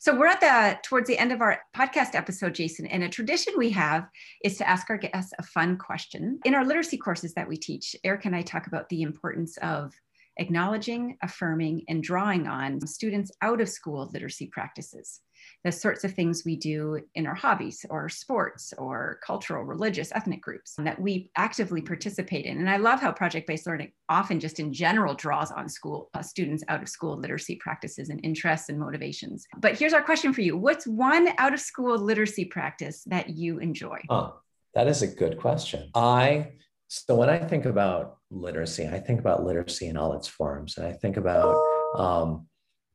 So 0.00 0.14
we're 0.14 0.26
at 0.26 0.40
the 0.40 0.78
towards 0.82 1.08
the 1.08 1.16
end 1.16 1.32
of 1.32 1.40
our 1.40 1.60
podcast 1.74 2.14
episode, 2.14 2.54
Jason, 2.54 2.86
and 2.86 3.02
a 3.02 3.08
tradition 3.08 3.54
we 3.56 3.70
have 3.70 4.06
is 4.42 4.58
to 4.58 4.68
ask 4.68 4.90
our 4.90 4.98
guests 4.98 5.32
a 5.38 5.42
fun 5.42 5.78
question. 5.78 6.40
In 6.44 6.54
our 6.54 6.64
literacy 6.64 6.98
courses 6.98 7.32
that 7.34 7.48
we 7.48 7.56
teach, 7.56 7.96
Eric 8.04 8.26
and 8.26 8.36
I 8.36 8.42
talk 8.42 8.66
about 8.66 8.88
the 8.90 9.02
importance 9.02 9.56
of 9.58 9.94
acknowledging, 10.36 11.16
affirming, 11.22 11.84
and 11.88 12.02
drawing 12.02 12.46
on 12.46 12.86
students 12.86 13.30
out 13.40 13.60
of 13.60 13.68
school 13.68 14.10
literacy 14.12 14.48
practices 14.48 15.20
the 15.64 15.72
sorts 15.72 16.04
of 16.04 16.12
things 16.12 16.44
we 16.44 16.56
do 16.56 17.00
in 17.14 17.26
our 17.26 17.34
hobbies 17.34 17.84
or 17.90 18.08
sports 18.08 18.74
or 18.76 19.18
cultural, 19.24 19.64
religious, 19.64 20.12
ethnic 20.14 20.42
groups 20.42 20.74
that 20.78 21.00
we 21.00 21.30
actively 21.36 21.80
participate 21.80 22.44
in. 22.44 22.58
And 22.58 22.68
I 22.68 22.76
love 22.76 23.00
how 23.00 23.12
project 23.12 23.46
based 23.46 23.66
learning 23.66 23.92
often 24.08 24.40
just 24.40 24.60
in 24.60 24.72
general 24.72 25.14
draws 25.14 25.50
on 25.50 25.68
school 25.68 26.10
uh, 26.14 26.22
students 26.22 26.64
out 26.68 26.82
of 26.82 26.88
school 26.88 27.16
literacy 27.16 27.56
practices 27.56 28.10
and 28.10 28.20
interests 28.22 28.68
and 28.68 28.78
motivations. 28.78 29.46
But 29.58 29.78
here's 29.78 29.94
our 29.94 30.02
question 30.02 30.32
for 30.32 30.40
you 30.40 30.56
What's 30.56 30.86
one 30.86 31.28
out 31.38 31.54
of 31.54 31.60
school 31.60 31.98
literacy 31.98 32.44
practice 32.46 33.02
that 33.06 33.30
you 33.30 33.58
enjoy? 33.58 33.98
Oh, 34.10 34.40
that 34.74 34.86
is 34.86 35.02
a 35.02 35.06
good 35.06 35.38
question. 35.38 35.90
I 35.94 36.52
so 36.88 37.14
when 37.16 37.30
I 37.30 37.38
think 37.38 37.64
about 37.64 38.18
literacy, 38.30 38.86
I 38.86 39.00
think 39.00 39.18
about 39.18 39.44
literacy 39.44 39.86
in 39.86 39.96
all 39.96 40.12
its 40.12 40.28
forms, 40.28 40.76
and 40.76 40.86
I 40.86 40.92
think 40.92 41.16
about 41.16 41.56
um, 41.96 42.46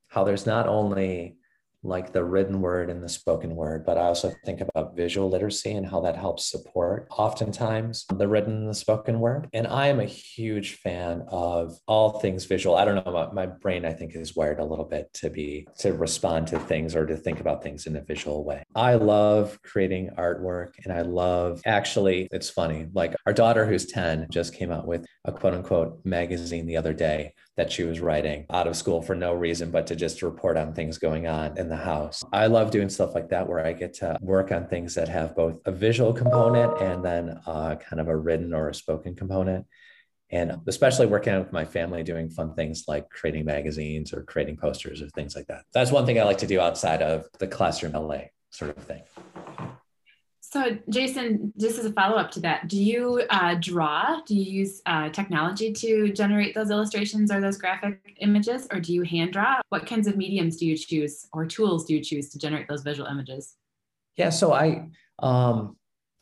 how 0.08 0.24
there's 0.24 0.46
not 0.46 0.68
only 0.68 1.38
like 1.84 2.12
the 2.12 2.24
written 2.24 2.62
word 2.62 2.90
and 2.90 3.04
the 3.04 3.10
spoken 3.10 3.56
word, 3.56 3.86
but 3.86 3.98
I 3.98 4.02
also 4.02 4.34
think 4.46 4.62
about 4.62 4.96
visual 4.96 5.30
literacy 5.30 5.72
and 5.72 5.86
how 5.86 6.02
that 6.02 6.16
helps 6.16 6.50
support 6.50 7.08
oftentimes 7.12 8.06
the 8.14 8.28
written 8.28 8.54
and 8.54 8.70
the 8.70 8.74
spoken 8.74 9.20
word. 9.20 9.48
And 9.54 9.68
I 9.68 9.88
am 9.88 10.00
a 10.00 10.06
huge 10.06 10.76
fan 10.76 11.24
of 11.30 11.78
all 11.88 12.20
things 12.20 12.46
visual. 12.46 12.76
I 12.76 12.86
don't 12.86 13.06
know, 13.06 13.12
my, 13.12 13.32
my 13.32 13.46
brain, 13.46 13.86
I 13.86 13.94
think, 13.94 14.16
is 14.16 14.36
wired 14.36 14.60
a 14.60 14.66
little 14.66 14.86
bit 14.86 15.14
to 15.16 15.30
be 15.30 15.68
to 15.80 15.94
respond 15.94 16.48
to 16.48 16.60
things 16.60 16.96
or 16.96 17.06
to 17.06 17.16
think 17.16 17.40
about 17.40 17.64
things 17.64 17.88
in 17.88 17.96
a 17.96 18.02
visual 18.02 18.44
way. 18.44 18.64
I 18.76 18.96
love 18.96 19.60
creating 19.64 20.12
artwork 20.18 20.74
and 20.84 20.94
I 20.94 21.02
love 21.02 21.62
actually, 21.66 22.28
it's 22.32 22.50
funny, 22.50 22.88
like 22.94 23.16
our 23.26 23.34
daughter 23.34 23.66
who's 23.66 23.86
10 23.86 24.28
just 24.32 24.54
came 24.54 24.72
out 24.72 24.88
with 24.88 25.06
a 25.26 25.32
quote 25.32 25.54
unquote 25.54 26.06
magazine 26.06 26.66
the 26.66 26.78
other 26.78 26.94
day 26.94 27.34
that 27.60 27.70
she 27.70 27.84
was 27.84 28.00
writing 28.00 28.46
out 28.52 28.68
of 28.68 28.76
school 28.78 29.02
for 29.02 29.16
no 29.16 29.34
reason 29.34 29.70
but 29.70 29.86
to 29.86 29.94
just 29.94 30.22
report 30.22 30.56
on 30.56 30.72
things 30.72 30.98
going 30.98 31.28
on 31.28 31.58
in 31.58 31.68
the 31.68 31.76
house. 31.76 32.24
I 32.32 32.48
love 32.48 32.72
doing 32.72 32.88
stuff 32.88 33.14
like 33.14 33.28
that 33.32 33.50
where 33.50 33.66
I 33.66 33.74
get 33.74 33.96
to 33.96 34.18
work 34.22 34.54
on 34.54 34.68
things 34.68 34.96
that 34.96 35.10
have 35.10 35.36
both 35.36 35.60
a 35.66 35.72
visual 35.74 36.14
component 36.14 36.82
and 36.82 37.04
then 37.04 37.38
uh, 37.46 37.76
kind 37.76 38.00
of 38.00 38.08
a 38.08 38.16
written 38.16 38.54
or 38.54 38.70
a 38.70 38.74
spoken 38.74 39.14
component. 39.14 39.66
And 40.32 40.62
especially 40.68 41.08
working 41.08 41.38
with 41.38 41.52
my 41.52 41.66
family, 41.66 42.02
doing 42.02 42.30
fun 42.30 42.54
things 42.54 42.86
like 42.88 43.10
creating 43.10 43.44
magazines 43.44 44.14
or 44.14 44.24
creating 44.24 44.56
posters 44.56 45.02
or 45.02 45.10
things 45.10 45.36
like 45.36 45.48
that. 45.48 45.64
That's 45.74 45.92
one 45.92 46.06
thing 46.06 46.18
I 46.18 46.24
like 46.24 46.38
to 46.38 46.48
do 46.48 46.62
outside 46.62 47.02
of 47.02 47.28
the 47.40 47.48
classroom 47.48 47.92
LA 47.92 48.20
sort 48.52 48.78
of 48.78 48.82
thing. 48.86 49.02
So, 50.52 50.80
Jason, 50.90 51.54
just 51.60 51.78
as 51.78 51.86
a 51.86 51.94
follow 51.94 52.16
up 52.16 52.32
to 52.32 52.40
that, 52.40 52.68
do 52.68 52.82
you 52.82 53.22
uh, 53.30 53.54
draw? 53.60 54.20
Do 54.26 54.34
you 54.34 54.62
use 54.62 54.82
uh, 54.88 55.10
technology 55.10 55.72
to 55.74 56.12
generate 56.12 56.56
those 56.56 56.72
illustrations 56.72 57.32
or 57.32 57.40
those 57.40 57.60
graphic 57.60 58.00
images, 58.20 58.68
or 58.72 58.80
do 58.80 58.92
you 58.92 59.04
hand 59.04 59.34
draw? 59.34 59.62
What 59.70 59.86
kinds 59.86 60.08
of 60.08 60.18
mediums 60.18 60.58
do 60.58 60.66
you 60.66 60.76
choose 60.76 61.28
or 61.34 61.46
tools 61.46 61.86
do 61.86 61.94
you 61.94 62.04
choose 62.04 62.32
to 62.32 62.40
generate 62.40 62.68
those 62.68 62.82
visual 62.82 63.08
images? 63.08 63.58
Yeah, 64.16 64.32
so 64.32 64.52
I, 64.52 64.88
um, 65.20 65.78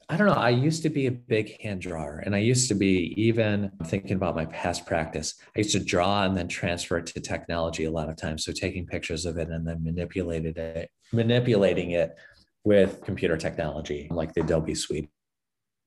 I 0.09 0.17
don't 0.17 0.27
know. 0.27 0.33
I 0.33 0.49
used 0.49 0.83
to 0.83 0.89
be 0.89 1.05
a 1.05 1.11
big 1.11 1.61
hand 1.61 1.79
drawer, 1.79 2.21
and 2.25 2.35
I 2.35 2.39
used 2.39 2.67
to 2.67 2.75
be 2.75 3.13
even 3.15 3.71
thinking 3.85 4.17
about 4.17 4.35
my 4.35 4.45
past 4.47 4.85
practice. 4.85 5.35
I 5.55 5.59
used 5.59 5.71
to 5.71 5.79
draw 5.79 6.25
and 6.25 6.35
then 6.35 6.49
transfer 6.49 6.97
it 6.97 7.05
to 7.07 7.21
technology 7.21 7.85
a 7.85 7.91
lot 7.91 8.09
of 8.09 8.17
times. 8.17 8.43
So 8.43 8.51
taking 8.51 8.87
pictures 8.87 9.25
of 9.25 9.37
it 9.37 9.47
and 9.47 9.65
then 9.65 9.81
manipulated 9.85 10.57
it, 10.57 10.91
manipulating 11.13 11.91
it 11.91 12.13
with 12.67 13.01
computer 13.01 13.37
technology 13.37 14.09
like 14.11 14.33
the 14.33 14.41
Adobe 14.41 14.75
Suite 14.75 15.07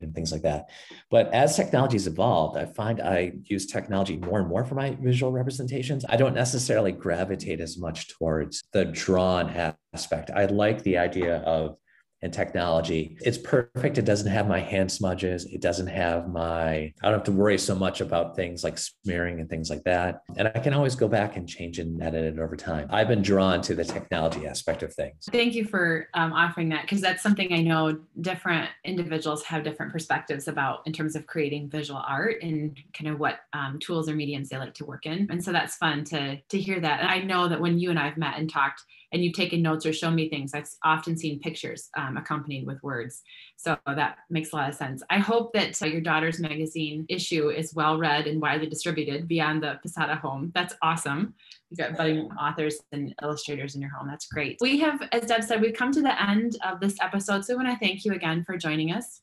and 0.01 0.15
things 0.15 0.33
like 0.33 0.41
that. 0.41 0.71
But 1.11 1.31
as 1.35 1.55
technology's 1.55 2.07
evolved, 2.07 2.57
I 2.57 2.65
find 2.65 3.03
I 3.03 3.33
use 3.45 3.67
technology 3.67 4.17
more 4.17 4.41
and 4.41 4.49
more 4.49 4.65
for 4.65 4.77
my 4.77 4.97
visual 4.99 5.31
representations. 5.31 6.07
I 6.09 6.17
don't 6.17 6.35
necessarily 6.35 6.93
gravitate 6.93 7.61
as 7.61 7.77
much 7.77 8.09
towards 8.09 8.63
the 8.73 8.87
drawn 8.87 9.51
aspect. 9.93 10.31
I 10.35 10.47
like 10.47 10.83
the 10.83 10.97
idea 10.97 11.41
of 11.41 11.77
and 12.23 12.33
technology. 12.33 13.17
It's 13.21 13.39
perfect. 13.39 13.99
It 13.99 14.05
doesn't 14.05 14.31
have 14.31 14.47
my 14.47 14.61
hand 14.61 14.93
smudges. 14.93 15.47
It 15.47 15.61
doesn't 15.61 15.87
have 15.87 16.29
my, 16.29 16.73
I 16.75 16.93
don't 17.03 17.15
have 17.15 17.25
to 17.25 17.33
worry 17.33 17.59
so 17.59 17.75
much 17.75 18.01
about 18.01 18.37
things 18.37 18.63
like 18.63 18.79
smearing 18.79 19.41
and 19.41 19.49
things 19.49 19.71
like 19.71 19.85
that. 19.85 20.23
And 20.37 20.49
I 20.49 20.59
can 20.59 20.75
always 20.75 20.95
go 20.95 21.09
back 21.09 21.37
and 21.37 21.49
change 21.49 21.79
and 21.79 22.03
edit 22.03 22.25
it 22.25 22.39
over 22.39 22.57
time. 22.57 22.89
I've 22.91 23.09
been 23.09 23.23
drawn 23.23 23.63
to 23.63 23.75
the 23.75 23.85
technology 23.85 24.47
aspect 24.47 24.83
of 24.83 24.93
things. 24.95 25.29
Thank 25.31 25.55
you 25.55 25.65
for 25.65 26.09
um, 26.15 26.33
offering 26.33 26.69
that 26.71 26.83
because 26.83 27.01
that's 27.01 27.23
something 27.23 27.53
I 27.53 27.63
know 27.63 27.99
different 28.21 28.69
individuals 28.85 29.43
have 29.45 29.65
different 29.65 29.93
perspectives 29.93 30.49
about 30.49 30.87
in 30.87 30.93
terms 30.93 31.17
of 31.17 31.27
creating 31.27 31.71
visual 31.71 32.03
art 32.07 32.37
and 32.43 32.79
kind 32.93 33.11
of 33.13 33.19
what 33.19 33.41
um, 33.53 33.79
tools 33.81 34.09
or 34.09 34.15
mediums 34.15 34.51
they 34.51 34.59
like 34.59 34.75
to 34.75 34.85
work 34.85 35.07
in. 35.07 35.27
And 35.31 35.43
so 35.43 35.53
that's 35.53 35.77
fun 35.77 36.05
to, 36.05 36.37
to 36.37 36.61
hear 36.61 36.81
that. 36.81 37.01
And 37.01 37.09
I 37.09 37.21
know 37.21 37.49
that 37.49 37.61
when 37.61 37.79
you 37.79 37.91
and 37.91 37.99
I've 37.99 38.17
met 38.17 38.39
and 38.39 38.51
talked, 38.51 38.83
and 39.13 39.25
you've 39.25 39.35
taken 39.35 39.63
notes 39.63 39.85
or 39.87 39.93
shown 39.93 40.15
me 40.15 40.29
things. 40.29 40.55
I've 40.55 40.69
often 40.85 41.17
seen 41.17 41.41
pictures 41.41 41.89
um, 42.11 42.17
accompanied 42.17 42.67
with 42.67 42.83
words. 42.83 43.23
So 43.57 43.79
that 43.87 44.19
makes 44.29 44.53
a 44.53 44.57
lot 44.57 44.69
of 44.69 44.75
sense. 44.75 45.03
I 45.11 45.19
hope 45.19 45.53
that 45.55 45.81
uh, 45.83 45.87
your 45.87 46.01
daughter's 46.01 46.41
magazine 46.41 47.07
issue 47.09 47.51
is 47.51 47.75
well 47.75 47.99
read 47.99 48.27
and 48.27 48.41
widely 48.41 48.69
distributed 48.69 49.29
beyond 49.29 49.63
the 49.63 49.79
Posada 49.83 50.17
home. 50.17 50.53
That's 50.55 50.75
awesome. 50.83 51.35
You've 51.71 51.79
got 51.79 51.97
budding 51.97 52.31
authors 52.33 52.81
and 52.93 53.15
illustrators 53.23 53.75
in 53.75 53.81
your 53.81 53.91
home. 53.91 54.09
That's 54.09 54.27
great. 54.27 54.59
We 54.61 54.79
have, 54.81 55.01
as 55.13 55.27
Deb 55.27 55.45
said, 55.45 55.61
we've 55.61 55.75
come 55.75 55.93
to 55.93 56.03
the 56.03 56.21
end 56.23 56.57
of 56.67 56.81
this 56.81 56.97
episode. 57.01 57.45
So 57.45 57.55
I 57.55 57.57
want 57.57 57.69
to 57.69 57.79
thank 57.85 58.05
you 58.05 58.13
again 58.13 58.45
for 58.45 58.57
joining 58.57 58.93
us. 58.93 59.21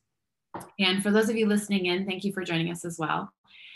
And 0.80 1.04
for 1.04 1.12
those 1.12 1.30
of 1.30 1.36
you 1.36 1.45
listening 1.45 1.88
in, 1.88 2.06
thank 2.06 2.23
you 2.23 2.32
for 2.32 2.43
joining 2.43 2.71
us 2.71 2.86
as 2.86 2.97
well. 2.97 3.32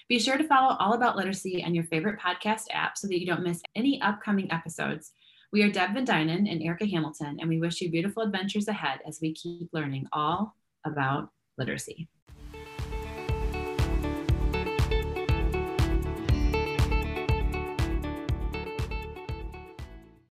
Be 0.07 0.19
sure 0.19 0.37
to 0.37 0.43
follow 0.43 0.75
All 0.77 0.93
About 0.93 1.15
Literacy 1.15 1.63
on 1.63 1.75
your 1.75 1.85
favorite 1.85 2.19
podcast 2.19 2.63
app 2.71 2.97
so 2.97 3.07
that 3.07 3.19
you 3.19 3.25
don't 3.25 3.43
miss 3.43 3.61
any 3.75 4.01
upcoming 4.01 4.51
episodes. 4.51 5.13
We 5.53 5.63
are 5.63 5.69
Deb 5.69 5.93
Van 5.93 6.05
Duinen 6.05 6.49
and 6.49 6.63
Erica 6.63 6.85
Hamilton, 6.85 7.37
and 7.41 7.49
we 7.49 7.59
wish 7.59 7.81
you 7.81 7.91
beautiful 7.91 8.23
adventures 8.23 8.69
ahead 8.69 8.99
as 9.05 9.19
we 9.21 9.33
keep 9.33 9.67
learning 9.73 10.07
all 10.13 10.55
about 10.85 11.29
literacy. 11.57 12.07